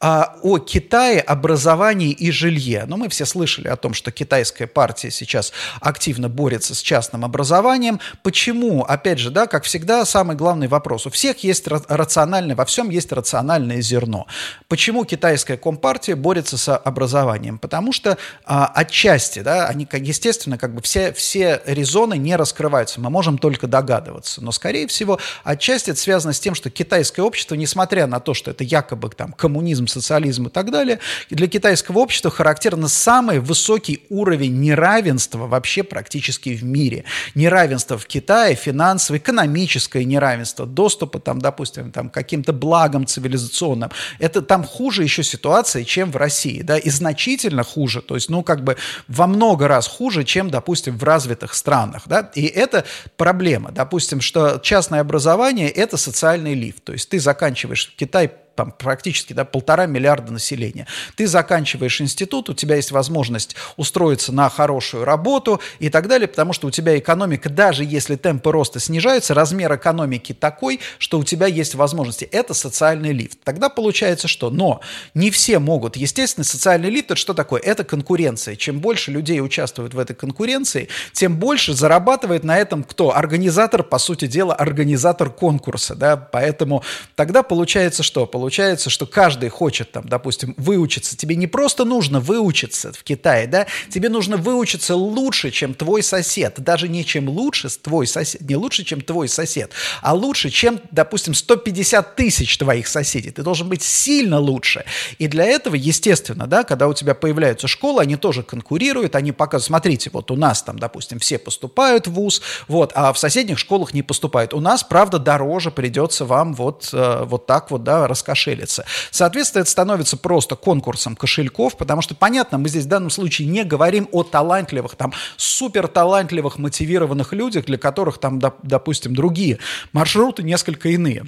А, 0.00 0.36
о 0.42 0.58
Китае, 0.58 1.20
образовании 1.20 2.12
и 2.12 2.30
жилье. 2.30 2.84
Но 2.86 2.96
мы 2.96 3.08
все 3.08 3.26
слышали 3.26 3.66
о 3.66 3.74
том, 3.74 3.94
что 3.94 4.12
китайская 4.12 4.68
партия 4.68 5.10
сейчас 5.10 5.52
активно 5.80 6.28
борется 6.28 6.76
с 6.76 6.82
частным 6.82 7.24
образованием. 7.24 7.98
Почему? 8.22 8.84
Опять 8.84 9.18
же, 9.18 9.32
да, 9.32 9.48
как 9.48 9.64
всегда, 9.64 10.04
самый 10.04 10.36
главный 10.36 10.68
вопрос. 10.68 11.06
У 11.06 11.10
всех 11.10 11.42
есть 11.42 11.66
рациональное, 11.66 12.54
во 12.54 12.64
всем 12.64 12.90
есть 12.90 13.10
рациональное 13.10 13.80
зерно. 13.80 14.28
Почему 14.68 15.04
китайская 15.04 15.56
компартия 15.56 16.14
борется 16.14 16.56
с 16.58 16.76
образованием? 16.76 17.58
Потому 17.58 17.90
что 17.90 18.18
а, 18.44 18.66
отчасти, 18.72 19.40
да, 19.40 19.66
они, 19.66 19.88
естественно, 19.92 20.58
как 20.58 20.76
бы 20.76 20.82
все, 20.82 21.12
все 21.12 21.60
резоны 21.66 22.16
не 22.18 22.36
раскрываются. 22.36 23.00
Мы 23.00 23.10
можем 23.10 23.36
только 23.36 23.66
догадываться. 23.66 24.44
Но, 24.44 24.52
скорее 24.52 24.86
всего, 24.86 25.18
отчасти 25.42 25.90
это 25.90 25.98
связано 25.98 26.32
с 26.32 26.38
тем, 26.38 26.54
что 26.54 26.70
китайское 26.70 27.24
общество, 27.24 27.56
несмотря 27.56 28.06
на 28.06 28.20
то, 28.20 28.32
что 28.32 28.52
это 28.52 28.62
якобы 28.62 29.08
там 29.18 29.32
коммунизм, 29.32 29.88
социализм 29.88 30.46
и 30.46 30.50
так 30.50 30.70
далее, 30.70 31.00
для 31.28 31.48
китайского 31.48 31.98
общества 31.98 32.30
характерно 32.30 32.88
самый 32.88 33.40
высокий 33.40 34.04
уровень 34.08 34.60
неравенства 34.60 35.46
вообще 35.46 35.82
практически 35.82 36.50
в 36.54 36.62
мире. 36.62 37.04
Неравенство 37.34 37.98
в 37.98 38.06
Китае, 38.06 38.54
финансовое, 38.54 39.18
экономическое 39.18 40.04
неравенство, 40.04 40.66
доступа 40.66 41.18
там, 41.18 41.40
допустим, 41.40 41.90
там, 41.90 42.08
каким-то 42.08 42.52
благам 42.52 43.06
цивилизационным. 43.06 43.90
Это 44.20 44.40
там 44.40 44.62
хуже 44.62 45.02
еще 45.02 45.24
ситуация, 45.24 45.84
чем 45.84 46.12
в 46.12 46.16
России, 46.16 46.62
да, 46.62 46.78
и 46.78 46.88
значительно 46.88 47.64
хуже, 47.64 48.00
то 48.00 48.14
есть, 48.14 48.30
ну, 48.30 48.44
как 48.44 48.62
бы 48.62 48.76
во 49.08 49.26
много 49.26 49.66
раз 49.66 49.88
хуже, 49.88 50.22
чем, 50.22 50.48
допустим, 50.48 50.96
в 50.96 51.02
развитых 51.02 51.54
странах, 51.54 52.02
да, 52.06 52.30
и 52.36 52.46
это 52.46 52.84
проблема, 53.16 53.72
допустим, 53.72 54.20
что 54.20 54.60
частное 54.62 55.00
образование– 55.00 55.68
это 55.70 55.96
социальный 55.96 56.54
лифт, 56.54 56.84
то 56.84 56.92
есть 56.92 57.08
ты 57.08 57.18
заканчиваешь 57.18 57.90
в 57.92 57.96
Китае 57.98 58.30
там 58.58 58.72
практически 58.72 59.34
да, 59.34 59.44
полтора 59.44 59.86
миллиарда 59.86 60.32
населения. 60.32 60.88
Ты 61.14 61.28
заканчиваешь 61.28 62.00
институт, 62.00 62.50
у 62.50 62.54
тебя 62.54 62.74
есть 62.74 62.90
возможность 62.90 63.54
устроиться 63.76 64.32
на 64.32 64.48
хорошую 64.48 65.04
работу 65.04 65.60
и 65.78 65.88
так 65.90 66.08
далее, 66.08 66.26
потому 66.26 66.52
что 66.52 66.66
у 66.66 66.72
тебя 66.72 66.98
экономика, 66.98 67.50
даже 67.50 67.84
если 67.84 68.16
темпы 68.16 68.50
роста 68.50 68.80
снижаются, 68.80 69.32
размер 69.32 69.72
экономики 69.76 70.34
такой, 70.34 70.80
что 70.98 71.20
у 71.20 71.22
тебя 71.22 71.46
есть 71.46 71.76
возможности. 71.76 72.24
Это 72.24 72.52
социальный 72.52 73.12
лифт. 73.12 73.38
Тогда 73.44 73.68
получается 73.68 74.26
что? 74.26 74.50
Но 74.50 74.80
не 75.14 75.30
все 75.30 75.60
могут. 75.60 75.96
Естественно, 75.96 76.42
социальный 76.42 76.90
лифт– 76.90 77.04
это 77.12 77.14
что 77.14 77.34
такое? 77.34 77.60
Это 77.60 77.84
конкуренция. 77.84 78.56
Чем 78.56 78.80
больше 78.80 79.12
людей 79.12 79.40
участвует 79.40 79.94
в 79.94 80.00
этой 80.00 80.16
конкуренции, 80.16 80.88
тем 81.12 81.36
больше 81.36 81.74
зарабатывает 81.74 82.42
на 82.42 82.58
этом 82.58 82.82
кто? 82.82 83.14
Организатор, 83.14 83.84
по 83.84 83.98
сути 83.98 84.26
дела, 84.26 84.52
организатор 84.52 85.30
конкурса. 85.30 85.94
Да? 85.94 86.16
Поэтому 86.16 86.82
тогда 87.14 87.44
получается 87.44 88.02
что? 88.02 88.26
Получается 88.26 88.47
получается, 88.48 88.88
что 88.88 89.04
каждый 89.04 89.50
хочет, 89.50 89.92
там, 89.92 90.08
допустим, 90.08 90.54
выучиться. 90.56 91.14
Тебе 91.14 91.36
не 91.36 91.46
просто 91.46 91.84
нужно 91.84 92.18
выучиться 92.18 92.94
в 92.94 93.04
Китае, 93.04 93.46
да, 93.46 93.66
тебе 93.90 94.08
нужно 94.08 94.38
выучиться 94.38 94.96
лучше, 94.96 95.50
чем 95.50 95.74
твой 95.74 96.02
сосед. 96.02 96.54
Даже 96.56 96.88
не 96.88 97.04
чем 97.04 97.28
лучше 97.28 97.68
твой 97.68 98.06
сосед, 98.06 98.40
не 98.40 98.56
лучше, 98.56 98.84
чем 98.84 99.02
твой 99.02 99.28
сосед, 99.28 99.72
а 100.00 100.14
лучше, 100.14 100.48
чем, 100.48 100.80
допустим, 100.90 101.34
150 101.34 102.16
тысяч 102.16 102.56
твоих 102.56 102.88
соседей. 102.88 103.32
Ты 103.32 103.42
должен 103.42 103.68
быть 103.68 103.82
сильно 103.82 104.38
лучше. 104.38 104.86
И 105.18 105.28
для 105.28 105.44
этого, 105.44 105.74
естественно, 105.74 106.46
да, 106.46 106.64
когда 106.64 106.88
у 106.88 106.94
тебя 106.94 107.14
появляются 107.14 107.68
школы, 107.68 108.00
они 108.00 108.16
тоже 108.16 108.42
конкурируют, 108.42 109.14
они 109.14 109.32
показывают, 109.32 109.66
смотрите, 109.66 110.08
вот 110.10 110.30
у 110.30 110.36
нас 110.36 110.62
там, 110.62 110.78
допустим, 110.78 111.18
все 111.18 111.38
поступают 111.38 112.06
в 112.06 112.12
ВУЗ, 112.12 112.40
вот, 112.66 112.92
а 112.94 113.12
в 113.12 113.18
соседних 113.18 113.58
школах 113.58 113.92
не 113.92 114.02
поступают. 114.02 114.54
У 114.54 114.60
нас, 114.60 114.82
правда, 114.82 115.18
дороже 115.18 115.70
придется 115.70 116.24
вам 116.24 116.54
вот, 116.54 116.88
э, 116.94 117.24
вот 117.24 117.44
так 117.44 117.70
вот, 117.70 117.84
да, 117.84 118.06
раскошелиться 118.08 118.37
кошелится. 118.38 118.84
Соответственно, 119.10 119.62
это 119.62 119.70
становится 119.70 120.16
просто 120.16 120.54
конкурсом 120.54 121.16
кошельков, 121.16 121.76
потому 121.76 122.02
что, 122.02 122.14
понятно, 122.14 122.58
мы 122.58 122.68
здесь 122.68 122.84
в 122.84 122.88
данном 122.88 123.10
случае 123.10 123.48
не 123.48 123.64
говорим 123.64 124.08
о 124.12 124.22
талантливых, 124.22 124.94
там, 124.94 125.12
супер 125.36 125.88
талантливых, 125.88 126.58
мотивированных 126.58 127.32
людях, 127.32 127.64
для 127.66 127.78
которых 127.78 128.18
там, 128.18 128.38
допустим, 128.62 129.14
другие 129.14 129.58
маршруты 129.92 130.42
несколько 130.42 130.88
иные. 130.90 131.26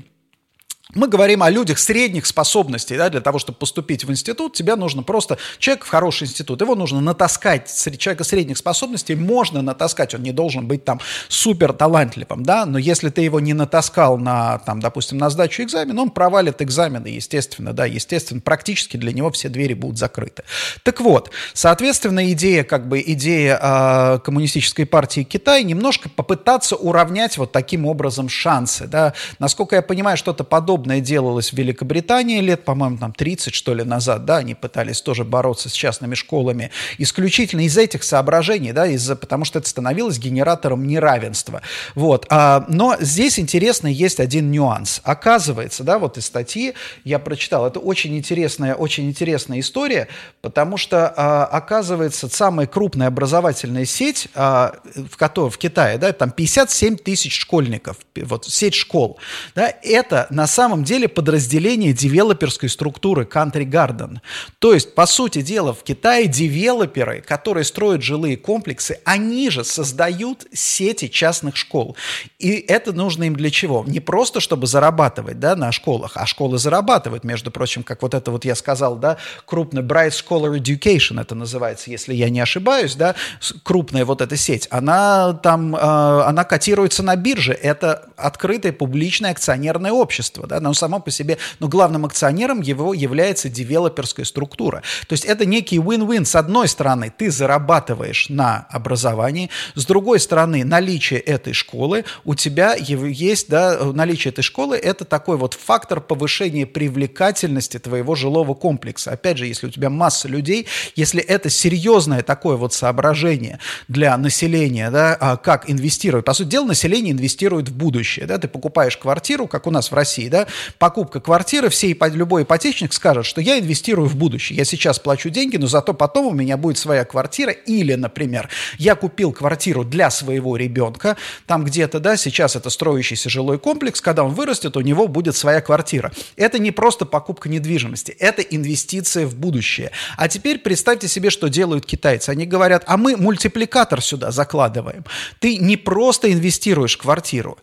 Мы 0.94 1.06
говорим 1.06 1.42
о 1.42 1.50
людях 1.50 1.78
средних 1.78 2.26
способностей, 2.26 2.96
да, 2.96 3.10
для 3.10 3.20
того, 3.20 3.38
чтобы 3.38 3.58
поступить 3.58 4.04
в 4.04 4.10
институт, 4.10 4.54
тебе 4.54 4.74
нужно 4.74 5.02
просто, 5.02 5.38
человек 5.58 5.84
в 5.84 5.88
хороший 5.88 6.26
институт, 6.26 6.60
его 6.60 6.74
нужно 6.74 7.00
натаскать, 7.00 7.72
человека 7.98 8.24
средних 8.24 8.58
способностей 8.58 9.14
можно 9.14 9.62
натаскать, 9.62 10.14
он 10.14 10.22
не 10.22 10.32
должен 10.32 10.66
быть 10.66 10.84
там 10.84 11.00
супер 11.28 11.72
талантливым, 11.72 12.42
да, 12.42 12.66
но 12.66 12.78
если 12.78 13.08
ты 13.10 13.20
его 13.20 13.38
не 13.38 13.54
натаскал 13.54 14.18
на, 14.18 14.58
там, 14.58 14.80
допустим, 14.80 15.18
на 15.18 15.30
сдачу 15.30 15.62
экзамена, 15.62 16.02
он 16.02 16.10
провалит 16.10 16.60
экзамены, 16.60 17.06
естественно, 17.06 17.72
да, 17.72 17.86
естественно, 17.86 18.40
практически 18.40 18.96
для 18.96 19.12
него 19.12 19.30
все 19.30 19.48
двери 19.48 19.74
будут 19.74 19.98
закрыты. 19.98 20.42
Так 20.82 21.00
вот, 21.00 21.30
соответственно, 21.52 22.32
идея, 22.32 22.64
как 22.64 22.88
бы, 22.88 23.00
идея 23.00 23.58
э, 23.62 24.18
коммунистической 24.24 24.86
партии 24.86 25.22
Китая 25.22 25.62
немножко 25.62 26.08
попытаться 26.08 26.74
уравнять 26.74 27.38
вот 27.38 27.52
таким 27.52 27.86
образом 27.86 28.28
шансы, 28.28 28.88
да, 28.88 29.14
насколько 29.38 29.76
я 29.76 29.82
понимаю, 29.82 30.16
что-то 30.16 30.42
подобное 30.42 30.79
подобное 30.80 31.00
делалось 31.00 31.52
в 31.52 31.56
Великобритании 31.58 32.40
лет, 32.40 32.64
по-моему, 32.64 32.96
там 32.96 33.12
30, 33.12 33.52
что 33.52 33.74
ли, 33.74 33.84
назад, 33.84 34.24
да, 34.24 34.38
они 34.38 34.54
пытались 34.54 35.02
тоже 35.02 35.24
бороться 35.24 35.68
с 35.68 35.72
частными 35.72 36.14
школами 36.14 36.70
исключительно 36.96 37.60
из 37.66 37.76
этих 37.76 38.02
соображений, 38.02 38.72
да, 38.72 38.86
из-за, 38.86 39.14
потому 39.14 39.44
что 39.44 39.58
это 39.58 39.68
становилось 39.68 40.18
генератором 40.18 40.86
неравенства. 40.86 41.60
Вот. 41.94 42.26
А, 42.30 42.64
но 42.68 42.96
здесь 42.98 43.38
интересно 43.38 43.88
есть 43.88 44.20
один 44.20 44.50
нюанс. 44.50 45.02
Оказывается, 45.04 45.84
да, 45.84 45.98
вот 45.98 46.16
из 46.16 46.24
статьи 46.24 46.72
я 47.04 47.18
прочитал, 47.18 47.66
это 47.66 47.78
очень 47.78 48.16
интересная, 48.16 48.74
очень 48.74 49.06
интересная 49.06 49.60
история, 49.60 50.08
потому 50.40 50.78
что, 50.78 51.12
а, 51.14 51.44
оказывается, 51.44 52.28
самая 52.28 52.66
крупная 52.66 53.08
образовательная 53.08 53.84
сеть 53.84 54.28
а, 54.34 54.72
в, 54.94 55.16
которой, 55.18 55.50
в 55.50 55.58
Китае, 55.58 55.98
да, 55.98 56.10
там 56.12 56.30
57 56.30 56.96
тысяч 56.96 57.38
школьников, 57.38 57.98
вот 58.16 58.46
сеть 58.46 58.74
школ, 58.74 59.18
да, 59.54 59.70
это 59.82 60.26
на 60.30 60.46
самом 60.46 60.69
самом 60.70 60.84
деле 60.84 61.08
подразделение 61.08 61.92
девелоперской 61.92 62.68
структуры 62.68 63.24
Country 63.24 63.64
Garden. 63.64 64.18
То 64.60 64.72
есть, 64.72 64.94
по 64.94 65.04
сути 65.04 65.42
дела, 65.42 65.74
в 65.74 65.82
Китае 65.82 66.28
девелоперы, 66.28 67.22
которые 67.22 67.64
строят 67.64 68.02
жилые 68.02 68.36
комплексы, 68.36 69.00
они 69.04 69.50
же 69.50 69.64
создают 69.64 70.46
сети 70.52 71.08
частных 71.08 71.56
школ. 71.56 71.96
И 72.38 72.52
это 72.52 72.92
нужно 72.92 73.24
им 73.24 73.34
для 73.34 73.50
чего? 73.50 73.84
Не 73.84 73.98
просто, 73.98 74.38
чтобы 74.38 74.68
зарабатывать 74.68 75.40
да, 75.40 75.56
на 75.56 75.72
школах, 75.72 76.12
а 76.14 76.24
школы 76.24 76.56
зарабатывают, 76.58 77.24
между 77.24 77.50
прочим, 77.50 77.82
как 77.82 78.02
вот 78.02 78.14
это 78.14 78.30
вот 78.30 78.44
я 78.44 78.54
сказал, 78.54 78.94
да, 78.94 79.16
крупный 79.46 79.82
Bright 79.82 80.12
Scholar 80.12 80.56
Education 80.56 81.20
это 81.20 81.34
называется, 81.34 81.90
если 81.90 82.14
я 82.14 82.30
не 82.30 82.38
ошибаюсь, 82.38 82.94
да, 82.94 83.16
крупная 83.64 84.04
вот 84.04 84.20
эта 84.20 84.36
сеть, 84.36 84.68
она 84.70 85.32
там, 85.32 85.74
э, 85.74 85.78
она 85.80 86.44
котируется 86.44 87.02
на 87.02 87.16
бирже, 87.16 87.54
это 87.54 88.04
открытое 88.16 88.72
публичное 88.72 89.32
акционерное 89.32 89.90
общество, 89.90 90.46
да, 90.46 90.59
но 90.60 90.74
само 90.74 91.00
по 91.00 91.10
себе, 91.10 91.38
но 91.58 91.68
главным 91.68 92.04
акционером 92.04 92.60
его 92.60 92.94
является 92.94 93.48
девелоперская 93.48 94.24
структура. 94.24 94.82
То 95.06 95.12
есть 95.12 95.24
это 95.24 95.44
некий 95.44 95.78
win-win. 95.78 96.24
С 96.24 96.36
одной 96.36 96.68
стороны, 96.68 97.12
ты 97.16 97.30
зарабатываешь 97.30 98.28
на 98.28 98.66
образовании, 98.70 99.50
с 99.74 99.84
другой 99.84 100.20
стороны, 100.20 100.64
наличие 100.64 101.20
этой 101.20 101.52
школы, 101.52 102.04
у 102.24 102.34
тебя 102.34 102.74
есть, 102.74 103.48
да, 103.48 103.78
наличие 103.92 104.32
этой 104.32 104.42
школы, 104.42 104.76
это 104.76 105.04
такой 105.04 105.36
вот 105.36 105.54
фактор 105.54 106.00
повышения 106.00 106.66
привлекательности 106.66 107.78
твоего 107.78 108.14
жилого 108.14 108.54
комплекса. 108.54 109.12
Опять 109.12 109.38
же, 109.38 109.46
если 109.46 109.66
у 109.66 109.70
тебя 109.70 109.90
масса 109.90 110.28
людей, 110.28 110.66
если 110.96 111.22
это 111.22 111.50
серьезное 111.50 112.22
такое 112.22 112.56
вот 112.56 112.72
соображение 112.74 113.58
для 113.88 114.16
населения, 114.16 114.90
да, 114.90 115.16
а 115.20 115.36
как 115.36 115.68
инвестировать. 115.70 116.24
По 116.24 116.34
сути 116.34 116.48
дела, 116.48 116.66
население 116.66 117.12
инвестирует 117.12 117.68
в 117.68 117.76
будущее. 117.76 118.26
Да? 118.26 118.38
Ты 118.38 118.48
покупаешь 118.48 118.96
квартиру, 118.96 119.46
как 119.46 119.66
у 119.66 119.70
нас 119.70 119.90
в 119.90 119.94
России, 119.94 120.28
да, 120.28 120.46
покупка 120.78 121.20
квартиры, 121.20 121.68
все, 121.68 121.96
любой 122.12 122.42
ипотечник 122.42 122.92
скажет, 122.92 123.26
что 123.26 123.40
я 123.40 123.58
инвестирую 123.58 124.08
в 124.08 124.16
будущее. 124.16 124.56
Я 124.56 124.64
сейчас 124.64 124.98
плачу 124.98 125.30
деньги, 125.30 125.56
но 125.56 125.66
зато 125.66 125.94
потом 125.94 126.26
у 126.26 126.32
меня 126.32 126.56
будет 126.56 126.78
своя 126.78 127.04
квартира. 127.04 127.52
Или, 127.52 127.94
например, 127.94 128.48
я 128.78 128.94
купил 128.94 129.32
квартиру 129.32 129.84
для 129.84 130.10
своего 130.10 130.56
ребенка, 130.56 131.16
там 131.46 131.64
где-то, 131.64 132.00
да, 132.00 132.16
сейчас 132.16 132.56
это 132.56 132.70
строящийся 132.70 133.28
жилой 133.30 133.58
комплекс, 133.58 134.00
когда 134.00 134.24
он 134.24 134.34
вырастет, 134.34 134.76
у 134.76 134.80
него 134.80 135.08
будет 135.08 135.36
своя 135.36 135.60
квартира. 135.60 136.12
Это 136.36 136.58
не 136.58 136.70
просто 136.70 137.04
покупка 137.04 137.48
недвижимости, 137.48 138.12
это 138.18 138.42
инвестиция 138.42 139.26
в 139.26 139.36
будущее. 139.36 139.90
А 140.16 140.28
теперь 140.28 140.58
представьте 140.58 141.08
себе, 141.08 141.30
что 141.30 141.48
делают 141.48 141.86
китайцы. 141.86 142.30
Они 142.30 142.46
говорят, 142.46 142.84
а 142.86 142.96
мы 142.96 143.16
мультипликатор 143.16 144.02
сюда 144.02 144.30
закладываем. 144.30 145.04
Ты 145.38 145.56
не 145.58 145.76
просто 145.76 146.32
инвестируешь 146.32 146.96
квартиру, 146.96 147.58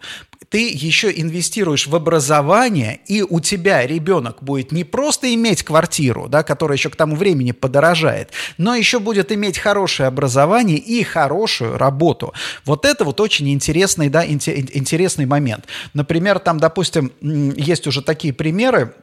ты 0.50 0.70
еще 0.70 1.12
инвестируешь 1.12 1.88
в 1.88 1.96
образование, 1.96 3.00
и 3.08 3.22
у 3.22 3.40
тебя 3.40 3.86
ребенок 3.86 4.42
будет 4.42 4.72
не 4.72 4.84
просто 4.84 5.34
иметь 5.34 5.64
квартиру, 5.64 6.28
да, 6.30 6.44
которая 6.44 6.78
еще 6.78 6.90
к 6.90 6.96
тому 6.96 7.16
времени 7.16 7.52
подорожает, 7.52 8.32
но 8.58 8.76
еще 8.76 9.00
будет 9.00 9.32
иметь 9.32 9.58
хорошее 9.58 10.08
образование 10.08 10.78
и 10.78 11.04
хорошую 11.04 11.78
работу. 11.78 12.34
Вот 12.66 12.86
это 12.86 13.04
вот 13.04 13.20
очень 13.20 13.50
интересный, 13.50 14.10
да, 14.10 14.26
интересный 14.26 15.26
момент. 15.26 15.66
Например, 15.94 16.40
там, 16.40 16.60
допустим, 16.60 17.12
есть 17.22 17.88
уже 17.88 18.02
такие 18.02 18.34
примеры, 18.34 18.94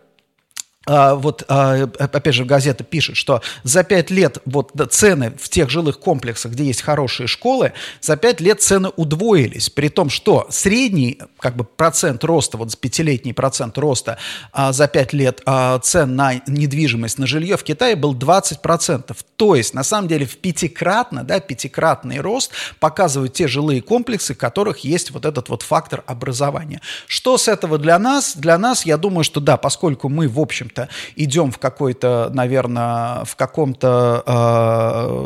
а, 0.86 1.14
вот, 1.14 1.44
а, 1.48 1.88
опять 1.98 2.34
же, 2.34 2.44
газета 2.44 2.84
пишет, 2.84 3.16
что 3.16 3.42
за 3.62 3.84
пять 3.84 4.10
лет 4.10 4.38
вот 4.44 4.72
цены 4.90 5.32
в 5.38 5.48
тех 5.48 5.70
жилых 5.70 5.98
комплексах, 5.98 6.52
где 6.52 6.64
есть 6.64 6.82
хорошие 6.82 7.26
школы, 7.26 7.72
за 8.00 8.16
пять 8.16 8.40
лет 8.40 8.62
цены 8.62 8.90
удвоились, 8.96 9.70
при 9.70 9.88
том, 9.88 10.10
что 10.10 10.46
средний 10.50 11.18
как 11.38 11.56
бы 11.56 11.64
процент 11.64 12.24
роста, 12.24 12.56
вот 12.56 12.76
пятилетний 12.78 13.34
процент 13.34 13.78
роста 13.78 14.18
а, 14.52 14.72
за 14.72 14.88
пять 14.88 15.12
лет 15.12 15.42
цен 15.82 16.16
на 16.16 16.34
недвижимость, 16.46 17.18
на 17.18 17.26
жилье 17.26 17.56
в 17.56 17.64
Китае 17.64 17.96
был 17.96 18.14
20%. 18.14 19.16
То 19.36 19.54
есть, 19.54 19.74
на 19.74 19.84
самом 19.84 20.08
деле, 20.08 20.26
в 20.26 20.36
пятикратно, 20.38 21.24
да, 21.24 21.40
пятикратный 21.40 22.20
рост 22.20 22.52
показывают 22.80 23.32
те 23.32 23.48
жилые 23.48 23.82
комплексы, 23.82 24.34
в 24.34 24.38
которых 24.38 24.78
есть 24.80 25.10
вот 25.10 25.24
этот 25.24 25.48
вот 25.48 25.62
фактор 25.62 26.04
образования. 26.06 26.80
Что 27.06 27.38
с 27.38 27.48
этого 27.48 27.78
для 27.78 27.98
нас? 27.98 28.36
Для 28.36 28.58
нас, 28.58 28.86
я 28.86 28.96
думаю, 28.96 29.24
что 29.24 29.40
да, 29.40 29.56
поскольку 29.56 30.08
мы, 30.08 30.28
в 30.28 30.38
общем 30.38 30.68
общем-то, 30.74 30.88
идем 31.16 31.50
в 31.50 31.58
какой-то, 31.58 32.30
наверное, 32.32 33.24
в 33.24 33.36
каком-то, 33.36 34.22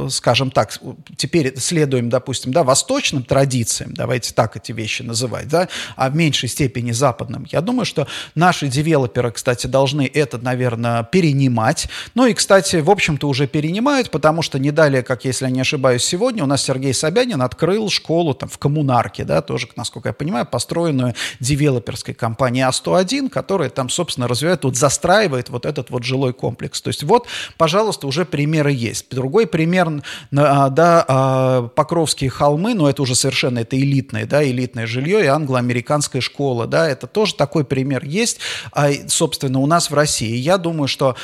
э, 0.07 0.09
скажем 0.11 0.51
так, 0.51 0.79
теперь 1.17 1.59
следуем, 1.59 2.09
допустим, 2.09 2.53
да, 2.53 2.63
восточным 2.63 3.23
традициям, 3.23 3.95
давайте 3.95 4.35
так 4.35 4.57
эти 4.57 4.73
вещи 4.73 5.03
называть, 5.03 5.49
да, 5.49 5.69
а 5.97 6.11
в 6.11 6.17
меньшей 6.17 6.49
степени 6.49 6.93
западным. 6.93 7.47
Я 7.51 7.61
думаю, 7.61 7.85
что 7.85 8.07
наши 8.35 8.69
девелоперы, 8.69 9.31
кстати, 9.33 9.67
должны 9.67 10.11
это, 10.13 10.39
наверное, 10.39 11.05
перенимать. 11.05 11.89
Ну 12.15 12.27
и, 12.27 12.35
кстати, 12.35 12.77
в 12.77 12.91
общем-то, 12.91 13.29
уже 13.29 13.47
перенимают, 13.47 14.11
потому 14.11 14.43
что 14.43 14.59
не 14.59 14.71
далее, 14.71 15.03
как 15.03 15.25
если 15.25 15.47
я 15.47 15.51
не 15.51 15.61
ошибаюсь, 15.61 16.05
сегодня 16.05 16.45
у 16.45 16.47
нас 16.47 16.63
Сергей 16.63 16.95
Собянин 16.95 17.43
открыл 17.43 17.89
школу 17.91 18.35
там 18.35 18.49
в 18.49 18.59
Коммунарке, 18.59 19.25
да, 19.25 19.41
тоже, 19.43 19.69
насколько 19.77 20.09
я 20.09 20.13
понимаю, 20.13 20.47
построенную 20.47 21.15
девелоперской 21.41 22.15
компанией 22.15 22.69
А101, 22.69 23.29
которая 23.31 23.71
там, 23.71 23.89
собственно, 23.89 24.29
развивает, 24.29 24.65
вот 24.65 24.77
застраивает 24.77 25.38
устраивает 25.39 25.49
вот 25.51 25.67
этот 25.67 25.91
вот 25.91 26.05
жилой 26.05 26.33
комплекс. 26.33 26.81
То 26.81 26.89
есть 26.89 27.03
вот, 27.03 27.27
пожалуйста, 27.57 28.07
уже 28.07 28.25
примеры 28.25 28.73
есть. 28.73 29.07
Другой 29.11 29.47
пример, 29.47 30.03
а, 30.37 30.69
да, 30.69 31.05
а, 31.09 31.69
Покровские 31.69 32.31
холмы, 32.31 32.75
но 32.75 32.89
это 32.89 33.03
уже 33.03 33.15
совершенно 33.15 33.61
это 33.61 33.77
элитное, 33.77 34.27
да, 34.27 34.43
элитное 34.43 34.87
жилье 34.87 35.25
и 35.25 35.27
англо-американская 35.27 36.21
школа, 36.21 36.67
да, 36.67 36.89
это 36.89 37.07
тоже 37.07 37.35
такой 37.35 37.65
пример 37.65 38.05
есть, 38.05 38.41
а, 38.73 38.89
собственно, 39.07 39.61
у 39.61 39.67
нас 39.67 39.91
в 39.91 39.95
России. 39.95 40.37
Я 40.37 40.59
думаю, 40.59 40.89
что 40.89 41.17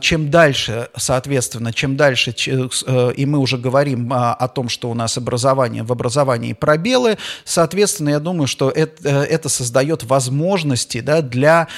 чем 0.00 0.30
дальше, 0.30 0.88
соответственно, 0.96 1.72
чем 1.72 1.96
дальше, 1.96 2.34
э, 2.46 3.12
и 3.16 3.26
мы 3.26 3.38
уже 3.38 3.58
говорим 3.58 4.12
о 4.12 4.48
том, 4.48 4.68
что 4.68 4.90
у 4.90 4.94
нас 4.94 5.18
образование, 5.18 5.82
в 5.82 5.92
образовании 5.92 6.52
пробелы, 6.52 7.16
соответственно, 7.44 8.10
я 8.10 8.20
думаю, 8.20 8.46
что 8.46 8.70
это, 8.70 9.08
э, 9.08 9.24
это 9.24 9.48
создает 9.48 10.04
возможности, 10.04 11.00
да, 11.00 11.22
для 11.22 11.68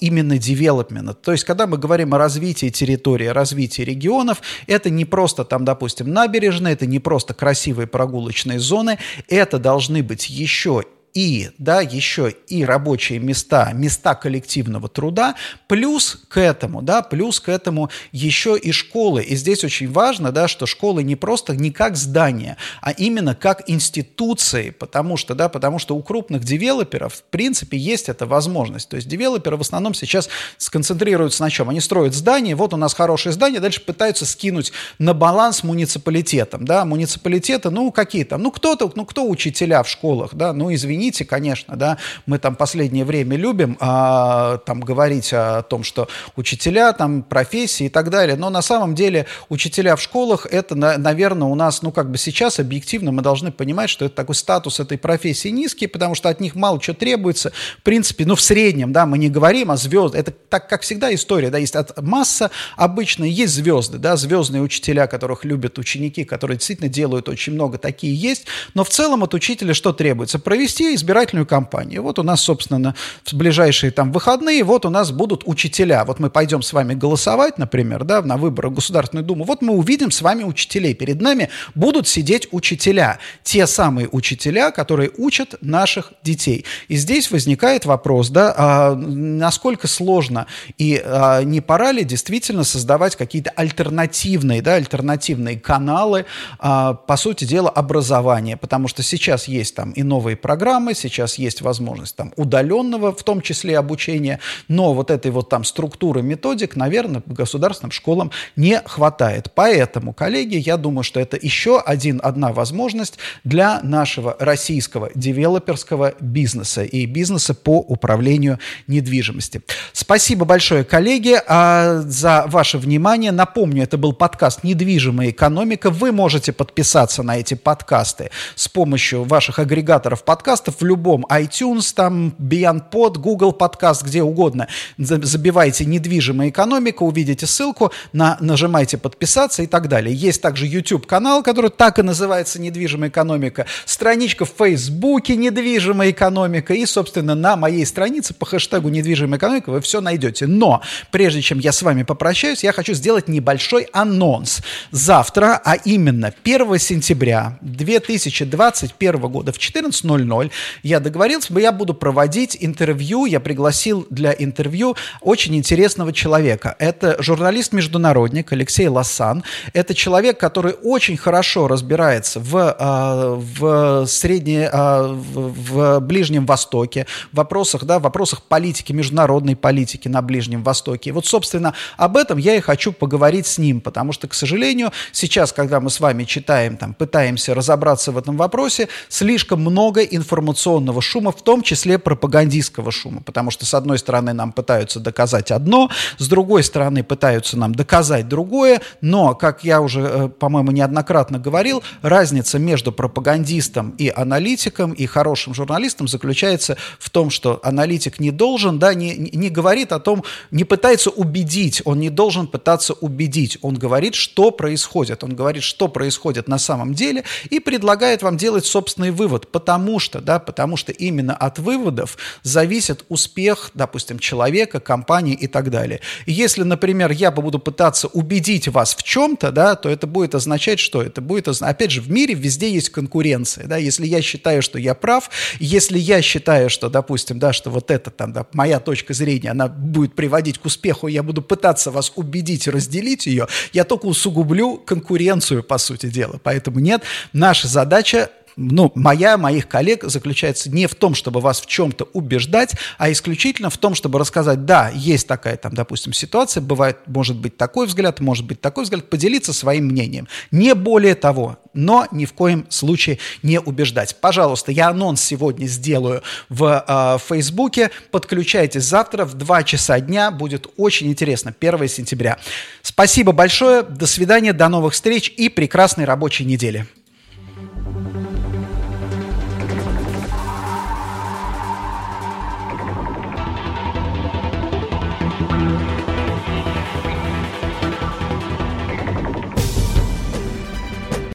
именно 0.00 0.38
девелопмента 0.38 0.95
именно. 0.96 1.14
То 1.14 1.32
есть, 1.32 1.44
когда 1.44 1.66
мы 1.66 1.78
говорим 1.78 2.14
о 2.14 2.18
развитии 2.18 2.70
территории, 2.70 3.26
развитии 3.26 3.82
регионов, 3.82 4.42
это 4.66 4.90
не 4.90 5.04
просто 5.04 5.44
там, 5.44 5.64
допустим, 5.64 6.12
набережные, 6.12 6.74
это 6.74 6.86
не 6.86 6.98
просто 6.98 7.34
красивые 7.34 7.86
прогулочные 7.86 8.58
зоны, 8.58 8.98
это 9.28 9.58
должны 9.58 10.02
быть 10.02 10.28
еще 10.28 10.82
и, 11.16 11.48
да, 11.56 11.80
еще 11.80 12.34
и 12.46 12.62
рабочие 12.62 13.18
места, 13.18 13.72
места 13.72 14.14
коллективного 14.14 14.90
труда, 14.90 15.34
плюс 15.66 16.22
к 16.28 16.38
этому, 16.38 16.82
да, 16.82 17.00
плюс 17.00 17.40
к 17.40 17.48
этому 17.48 17.88
еще 18.12 18.58
и 18.58 18.70
школы. 18.70 19.22
И 19.22 19.34
здесь 19.34 19.64
очень 19.64 19.90
важно, 19.90 20.30
да, 20.30 20.46
что 20.46 20.66
школы 20.66 21.02
не 21.02 21.16
просто 21.16 21.56
не 21.56 21.70
как 21.70 21.96
здания, 21.96 22.58
а 22.82 22.90
именно 22.90 23.34
как 23.34 23.62
институции, 23.66 24.68
потому 24.68 25.16
что, 25.16 25.34
да, 25.34 25.48
потому 25.48 25.78
что 25.78 25.96
у 25.96 26.02
крупных 26.02 26.44
девелоперов, 26.44 27.14
в 27.14 27.22
принципе, 27.22 27.78
есть 27.78 28.10
эта 28.10 28.26
возможность. 28.26 28.90
То 28.90 28.96
есть 28.96 29.08
девелоперы 29.08 29.56
в 29.56 29.62
основном 29.62 29.94
сейчас 29.94 30.28
сконцентрируются 30.58 31.42
на 31.42 31.48
чем? 31.48 31.70
Они 31.70 31.80
строят 31.80 32.12
здание, 32.12 32.54
вот 32.54 32.74
у 32.74 32.76
нас 32.76 32.92
хорошее 32.92 33.32
здание, 33.32 33.60
дальше 33.60 33.80
пытаются 33.80 34.26
скинуть 34.26 34.70
на 34.98 35.14
баланс 35.14 35.62
муниципалитетом, 35.62 36.66
да, 36.66 36.84
муниципалитеты, 36.84 37.70
ну, 37.70 37.90
какие 37.90 38.24
там, 38.24 38.42
ну, 38.42 38.50
кто-то, 38.50 38.92
ну, 38.94 39.06
кто 39.06 39.26
учителя 39.26 39.82
в 39.82 39.88
школах, 39.88 40.34
да, 40.34 40.52
ну, 40.52 40.74
извини, 40.74 41.05
извините, 41.06 41.24
конечно, 41.24 41.76
да, 41.76 41.98
мы 42.26 42.38
там 42.38 42.56
последнее 42.56 43.04
время 43.04 43.36
любим 43.36 43.76
а, 43.80 44.58
там 44.58 44.80
говорить 44.80 45.32
о 45.32 45.62
том, 45.62 45.84
что 45.84 46.08
учителя, 46.34 46.92
там 46.92 47.22
профессии 47.22 47.86
и 47.86 47.88
так 47.88 48.10
далее, 48.10 48.36
но 48.36 48.50
на 48.50 48.62
самом 48.62 48.94
деле 48.94 49.26
учителя 49.48 49.94
в 49.94 50.02
школах, 50.02 50.46
это, 50.50 50.74
наверное, 50.74 51.48
у 51.48 51.54
нас, 51.54 51.82
ну, 51.82 51.92
как 51.92 52.10
бы 52.10 52.18
сейчас 52.18 52.58
объективно 52.58 53.12
мы 53.12 53.22
должны 53.22 53.52
понимать, 53.52 53.88
что 53.88 54.04
это 54.04 54.16
такой 54.16 54.34
статус 54.34 54.80
этой 54.80 54.98
профессии 54.98 55.48
низкий, 55.48 55.86
потому 55.86 56.14
что 56.14 56.28
от 56.28 56.40
них 56.40 56.54
мало 56.56 56.80
чего 56.80 56.96
требуется, 56.96 57.52
в 57.78 57.82
принципе, 57.82 58.26
ну, 58.26 58.34
в 58.34 58.40
среднем, 58.40 58.92
да, 58.92 59.06
мы 59.06 59.18
не 59.18 59.28
говорим 59.28 59.70
о 59.70 59.76
звездах, 59.76 60.20
это 60.20 60.32
так, 60.32 60.68
как 60.68 60.82
всегда 60.82 61.14
история, 61.14 61.50
да, 61.50 61.58
есть 61.58 61.76
от 61.76 62.02
масса 62.02 62.50
обычно, 62.76 63.24
есть 63.24 63.54
звезды, 63.54 63.98
да, 63.98 64.16
звездные 64.16 64.62
учителя, 64.62 65.06
которых 65.06 65.44
любят 65.44 65.78
ученики, 65.78 66.24
которые 66.24 66.56
действительно 66.56 66.88
делают 66.88 67.28
очень 67.28 67.52
много, 67.52 67.78
такие 67.78 68.14
есть, 68.14 68.46
но 68.74 68.82
в 68.82 68.88
целом 68.88 69.22
от 69.22 69.34
учителя 69.34 69.74
что 69.74 69.92
требуется? 69.92 70.38
Провести 70.38 70.95
избирательную 70.96 71.46
кампанию. 71.46 72.02
Вот 72.02 72.18
у 72.18 72.22
нас, 72.22 72.40
собственно, 72.40 72.94
в 73.24 73.32
ближайшие 73.34 73.90
там 73.90 74.12
выходные, 74.12 74.64
вот 74.64 74.84
у 74.84 74.90
нас 74.90 75.12
будут 75.12 75.42
учителя. 75.46 76.04
Вот 76.04 76.18
мы 76.18 76.30
пойдем 76.30 76.62
с 76.62 76.72
вами 76.72 76.94
голосовать, 76.94 77.58
например, 77.58 78.04
да, 78.04 78.22
на 78.22 78.36
выборы 78.36 78.70
в 78.70 78.74
Государственную 78.74 79.24
Думу. 79.24 79.44
Вот 79.44 79.62
мы 79.62 79.74
увидим 79.74 80.10
с 80.10 80.22
вами 80.22 80.42
учителей. 80.44 80.94
Перед 80.94 81.20
нами 81.20 81.50
будут 81.74 82.08
сидеть 82.08 82.48
учителя. 82.50 83.18
Те 83.42 83.66
самые 83.66 84.08
учителя, 84.10 84.70
которые 84.70 85.10
учат 85.16 85.54
наших 85.60 86.12
детей. 86.22 86.64
И 86.88 86.96
здесь 86.96 87.30
возникает 87.30 87.86
вопрос, 87.86 88.30
да, 88.30 88.54
а 88.56 88.94
насколько 88.94 89.86
сложно 89.86 90.46
и 90.78 91.00
а, 91.04 91.42
не 91.42 91.60
пора 91.60 91.92
ли 91.92 92.04
действительно 92.04 92.64
создавать 92.64 93.16
какие-то 93.16 93.50
альтернативные, 93.50 94.62
да, 94.62 94.74
альтернативные 94.74 95.58
каналы, 95.58 96.26
а, 96.58 96.94
по 96.94 97.16
сути 97.16 97.44
дела, 97.44 97.70
образования. 97.70 98.56
Потому 98.56 98.88
что 98.88 99.02
сейчас 99.02 99.48
есть 99.48 99.74
там 99.74 99.92
и 99.92 100.02
новые 100.02 100.36
программы, 100.36 100.75
программы, 100.76 100.94
сейчас 100.94 101.38
есть 101.38 101.62
возможность 101.62 102.16
там 102.16 102.32
удаленного, 102.36 103.14
в 103.14 103.22
том 103.22 103.40
числе 103.40 103.78
обучения, 103.78 104.40
но 104.68 104.92
вот 104.92 105.10
этой 105.10 105.30
вот 105.30 105.48
там 105.48 105.64
структуры 105.64 106.22
методик, 106.22 106.76
наверное, 106.76 107.22
государственным 107.24 107.92
школам 107.92 108.30
не 108.56 108.82
хватает. 108.84 109.52
Поэтому, 109.54 110.12
коллеги, 110.12 110.56
я 110.56 110.76
думаю, 110.76 111.02
что 111.02 111.18
это 111.18 111.38
еще 111.40 111.80
один, 111.80 112.20
одна 112.22 112.52
возможность 112.52 113.18
для 113.44 113.80
нашего 113.82 114.36
российского 114.38 115.10
девелоперского 115.14 116.12
бизнеса 116.20 116.84
и 116.84 117.06
бизнеса 117.06 117.54
по 117.54 117.78
управлению 117.78 118.58
недвижимости. 118.86 119.62
Спасибо 119.92 120.44
большое, 120.44 120.84
коллеги, 120.84 121.36
а, 121.48 122.02
за 122.02 122.44
ваше 122.48 122.76
внимание. 122.76 123.32
Напомню, 123.32 123.82
это 123.82 123.96
был 123.96 124.12
подкаст 124.12 124.62
«Недвижимая 124.62 125.30
экономика». 125.30 125.90
Вы 125.90 126.12
можете 126.12 126.52
подписаться 126.52 127.22
на 127.22 127.38
эти 127.38 127.54
подкасты 127.54 128.30
с 128.56 128.68
помощью 128.68 129.24
ваших 129.24 129.58
агрегаторов 129.58 130.22
подкастов 130.22 130.65
в 130.72 130.82
любом 130.82 131.24
iTunes, 131.30 131.92
там, 131.94 132.34
BeyondPod, 132.38 133.18
Google 133.18 133.52
подкаст, 133.52 134.02
где 134.02 134.22
угодно. 134.22 134.68
Забивайте 134.98 135.84
«Недвижимая 135.84 136.50
экономика», 136.50 137.02
увидите 137.02 137.46
ссылку, 137.46 137.92
на, 138.12 138.36
нажимайте 138.40 138.98
«Подписаться» 138.98 139.62
и 139.62 139.66
так 139.66 139.88
далее. 139.88 140.14
Есть 140.14 140.42
также 140.42 140.66
YouTube-канал, 140.66 141.42
который 141.42 141.70
так 141.70 141.98
и 141.98 142.02
называется 142.02 142.60
«Недвижимая 142.60 143.10
экономика», 143.10 143.66
страничка 143.84 144.44
в 144.44 144.52
Фейсбуке 144.58 145.36
«Недвижимая 145.36 146.10
экономика» 146.10 146.74
и, 146.74 146.86
собственно, 146.86 147.34
на 147.34 147.56
моей 147.56 147.84
странице 147.86 148.34
по 148.34 148.46
хэштегу 148.46 148.88
«Недвижимая 148.88 149.38
экономика» 149.38 149.70
вы 149.70 149.80
все 149.80 150.00
найдете. 150.00 150.46
Но 150.46 150.82
прежде 151.10 151.42
чем 151.42 151.58
я 151.58 151.72
с 151.72 151.82
вами 151.82 152.02
попрощаюсь, 152.02 152.64
я 152.64 152.72
хочу 152.72 152.94
сделать 152.94 153.28
небольшой 153.28 153.88
анонс. 153.92 154.60
Завтра, 154.90 155.60
а 155.64 155.74
именно 155.74 156.32
1 156.44 156.78
сентября 156.78 157.58
2021 157.60 159.20
года 159.20 159.52
в 159.52 159.58
14.00 159.58 160.50
я 160.82 161.00
договорился, 161.00 161.52
я 161.58 161.72
буду 161.72 161.94
проводить 161.94 162.56
интервью, 162.60 163.26
я 163.26 163.40
пригласил 163.40 164.06
для 164.10 164.32
интервью 164.32 164.96
очень 165.20 165.56
интересного 165.56 166.12
человека. 166.12 166.76
Это 166.78 167.22
журналист-международник 167.22 168.52
Алексей 168.52 168.88
Лоссан. 168.88 169.42
Это 169.72 169.94
человек, 169.94 170.38
который 170.38 170.74
очень 170.82 171.16
хорошо 171.16 171.68
разбирается 171.68 172.40
в, 172.40 172.76
а, 172.78 173.34
в 173.34 174.06
средней, 174.06 174.68
а, 174.70 175.12
в 175.12 176.00
Ближнем 176.00 176.46
Востоке, 176.46 177.06
в 177.32 177.36
вопросах, 177.36 177.84
да, 177.84 177.98
в 177.98 178.02
вопросах 178.02 178.42
политики, 178.42 178.92
международной 178.92 179.56
политики 179.56 180.08
на 180.08 180.22
Ближнем 180.22 180.62
Востоке. 180.62 181.10
И 181.10 181.12
вот, 181.12 181.26
собственно, 181.26 181.74
об 181.96 182.16
этом 182.16 182.38
я 182.38 182.56
и 182.56 182.60
хочу 182.60 182.92
поговорить 182.92 183.46
с 183.46 183.58
ним, 183.58 183.80
потому 183.80 184.12
что, 184.12 184.28
к 184.28 184.34
сожалению, 184.34 184.92
сейчас, 185.12 185.52
когда 185.52 185.80
мы 185.80 185.90
с 185.90 186.00
вами 186.00 186.24
читаем, 186.24 186.76
там, 186.76 186.94
пытаемся 186.94 187.54
разобраться 187.54 188.12
в 188.12 188.18
этом 188.18 188.36
вопросе, 188.36 188.88
слишком 189.08 189.60
много 189.60 190.00
информационного 190.46 191.02
шума, 191.02 191.32
в 191.32 191.42
том 191.42 191.62
числе 191.62 191.98
пропагандистского 191.98 192.92
шума, 192.92 193.20
потому 193.24 193.50
что, 193.50 193.66
с 193.66 193.74
одной 193.74 193.98
стороны, 193.98 194.32
нам 194.32 194.52
пытаются 194.52 195.00
доказать 195.00 195.50
одно, 195.50 195.90
с 196.18 196.28
другой 196.28 196.62
стороны, 196.62 197.02
пытаются 197.02 197.58
нам 197.58 197.74
доказать 197.74 198.28
другое, 198.28 198.80
но, 199.00 199.34
как 199.34 199.64
я 199.64 199.80
уже, 199.80 200.00
э, 200.00 200.28
по-моему, 200.28 200.70
неоднократно 200.70 201.38
говорил, 201.38 201.82
разница 202.02 202.58
между 202.58 202.92
пропагандистом 202.92 203.90
и 203.98 204.12
аналитиком, 204.14 204.92
и 204.92 205.06
хорошим 205.06 205.52
журналистом 205.54 206.06
заключается 206.06 206.76
в 206.98 207.10
том, 207.10 207.30
что 207.30 207.60
аналитик 207.64 208.20
не 208.20 208.30
должен, 208.30 208.78
да, 208.78 208.94
не, 208.94 209.16
не 209.16 209.50
говорит 209.50 209.92
о 209.92 209.98
том, 209.98 210.22
не 210.50 210.64
пытается 210.64 211.10
убедить, 211.10 211.82
он 211.84 211.98
не 211.98 212.10
должен 212.10 212.46
пытаться 212.46 212.92
убедить, 212.94 213.58
он 213.62 213.74
говорит, 213.74 214.14
что 214.14 214.50
происходит, 214.52 215.24
он 215.24 215.34
говорит, 215.34 215.62
что 215.62 215.88
происходит 215.88 216.48
на 216.48 216.58
самом 216.58 216.94
деле 216.94 217.24
и 217.50 217.58
предлагает 217.60 218.22
вам 218.22 218.36
делать 218.36 218.64
собственный 218.64 219.10
вывод, 219.10 219.48
потому 219.50 219.98
что, 219.98 220.20
да, 220.20 220.35
потому 220.38 220.76
что 220.76 220.92
именно 220.92 221.34
от 221.34 221.58
выводов 221.58 222.16
зависит 222.42 223.04
успех, 223.08 223.70
допустим, 223.74 224.18
человека, 224.18 224.80
компании 224.80 225.34
и 225.34 225.46
так 225.46 225.70
далее. 225.70 226.00
Если, 226.26 226.62
например, 226.62 227.10
я 227.10 227.30
буду 227.30 227.58
пытаться 227.58 228.08
убедить 228.08 228.68
вас 228.68 228.94
в 228.94 229.02
чем-то, 229.02 229.52
да, 229.52 229.74
то 229.74 229.88
это 229.88 230.06
будет 230.06 230.34
означать, 230.34 230.78
что 230.78 231.02
это 231.02 231.20
будет, 231.20 231.48
опять 231.48 231.90
же, 231.90 232.00
в 232.00 232.10
мире 232.10 232.34
везде 232.34 232.70
есть 232.72 232.90
конкуренция, 232.90 233.66
да, 233.66 233.76
если 233.76 234.06
я 234.06 234.22
считаю, 234.22 234.62
что 234.62 234.78
я 234.78 234.94
прав, 234.94 235.30
если 235.58 235.98
я 235.98 236.22
считаю, 236.22 236.70
что, 236.70 236.88
допустим, 236.88 237.38
да, 237.38 237.52
что 237.52 237.70
вот 237.70 237.90
это 237.90 238.10
там, 238.10 238.32
да, 238.32 238.46
моя 238.52 238.80
точка 238.80 239.14
зрения, 239.14 239.50
она 239.50 239.68
будет 239.68 240.14
приводить 240.14 240.58
к 240.58 240.64
успеху, 240.64 241.06
я 241.06 241.22
буду 241.22 241.42
пытаться 241.42 241.90
вас 241.90 242.12
убедить 242.16 242.68
разделить 242.68 243.26
ее, 243.26 243.46
я 243.72 243.84
только 243.84 244.06
усугублю 244.06 244.76
конкуренцию, 244.78 245.62
по 245.62 245.78
сути 245.78 246.06
дела. 246.06 246.40
Поэтому 246.42 246.78
нет, 246.80 247.02
наша 247.32 247.68
задача 247.68 248.30
ну, 248.56 248.90
моя, 248.94 249.36
моих 249.36 249.68
коллег 249.68 250.04
заключается 250.04 250.70
не 250.70 250.86
в 250.86 250.94
том, 250.94 251.14
чтобы 251.14 251.40
вас 251.40 251.60
в 251.60 251.66
чем-то 251.66 252.08
убеждать, 252.12 252.74
а 252.96 253.12
исключительно 253.12 253.68
в 253.68 253.76
том, 253.76 253.94
чтобы 253.94 254.18
рассказать, 254.18 254.64
да, 254.64 254.90
есть 254.94 255.26
такая 255.26 255.56
там, 255.56 255.74
допустим, 255.74 256.12
ситуация, 256.12 256.62
бывает, 256.62 256.98
может 257.06 257.36
быть 257.36 257.56
такой 257.56 257.86
взгляд, 257.86 258.20
может 258.20 258.46
быть 258.46 258.60
такой 258.60 258.84
взгляд, 258.84 259.10
поделиться 259.10 259.52
своим 259.52 259.86
мнением. 259.86 260.26
Не 260.50 260.74
более 260.74 261.14
того, 261.14 261.58
но 261.74 262.08
ни 262.10 262.24
в 262.24 262.32
коем 262.32 262.66
случае 262.70 263.18
не 263.42 263.60
убеждать. 263.60 264.16
Пожалуйста, 264.20 264.72
я 264.72 264.88
анонс 264.88 265.20
сегодня 265.20 265.66
сделаю 265.66 266.22
в 266.48 266.84
э, 266.86 267.18
Фейсбуке. 267.28 267.90
Подключайтесь 268.10 268.84
завтра 268.84 269.24
в 269.24 269.34
2 269.34 269.62
часа 269.64 270.00
дня. 270.00 270.30
Будет 270.30 270.66
очень 270.78 271.08
интересно. 271.08 271.54
1 271.58 271.88
сентября. 271.88 272.38
Спасибо 272.82 273.32
большое. 273.32 273.82
До 273.82 274.06
свидания, 274.06 274.54
до 274.54 274.68
новых 274.68 274.94
встреч 274.94 275.32
и 275.36 275.50
прекрасной 275.50 276.06
рабочей 276.06 276.44
недели. 276.44 276.86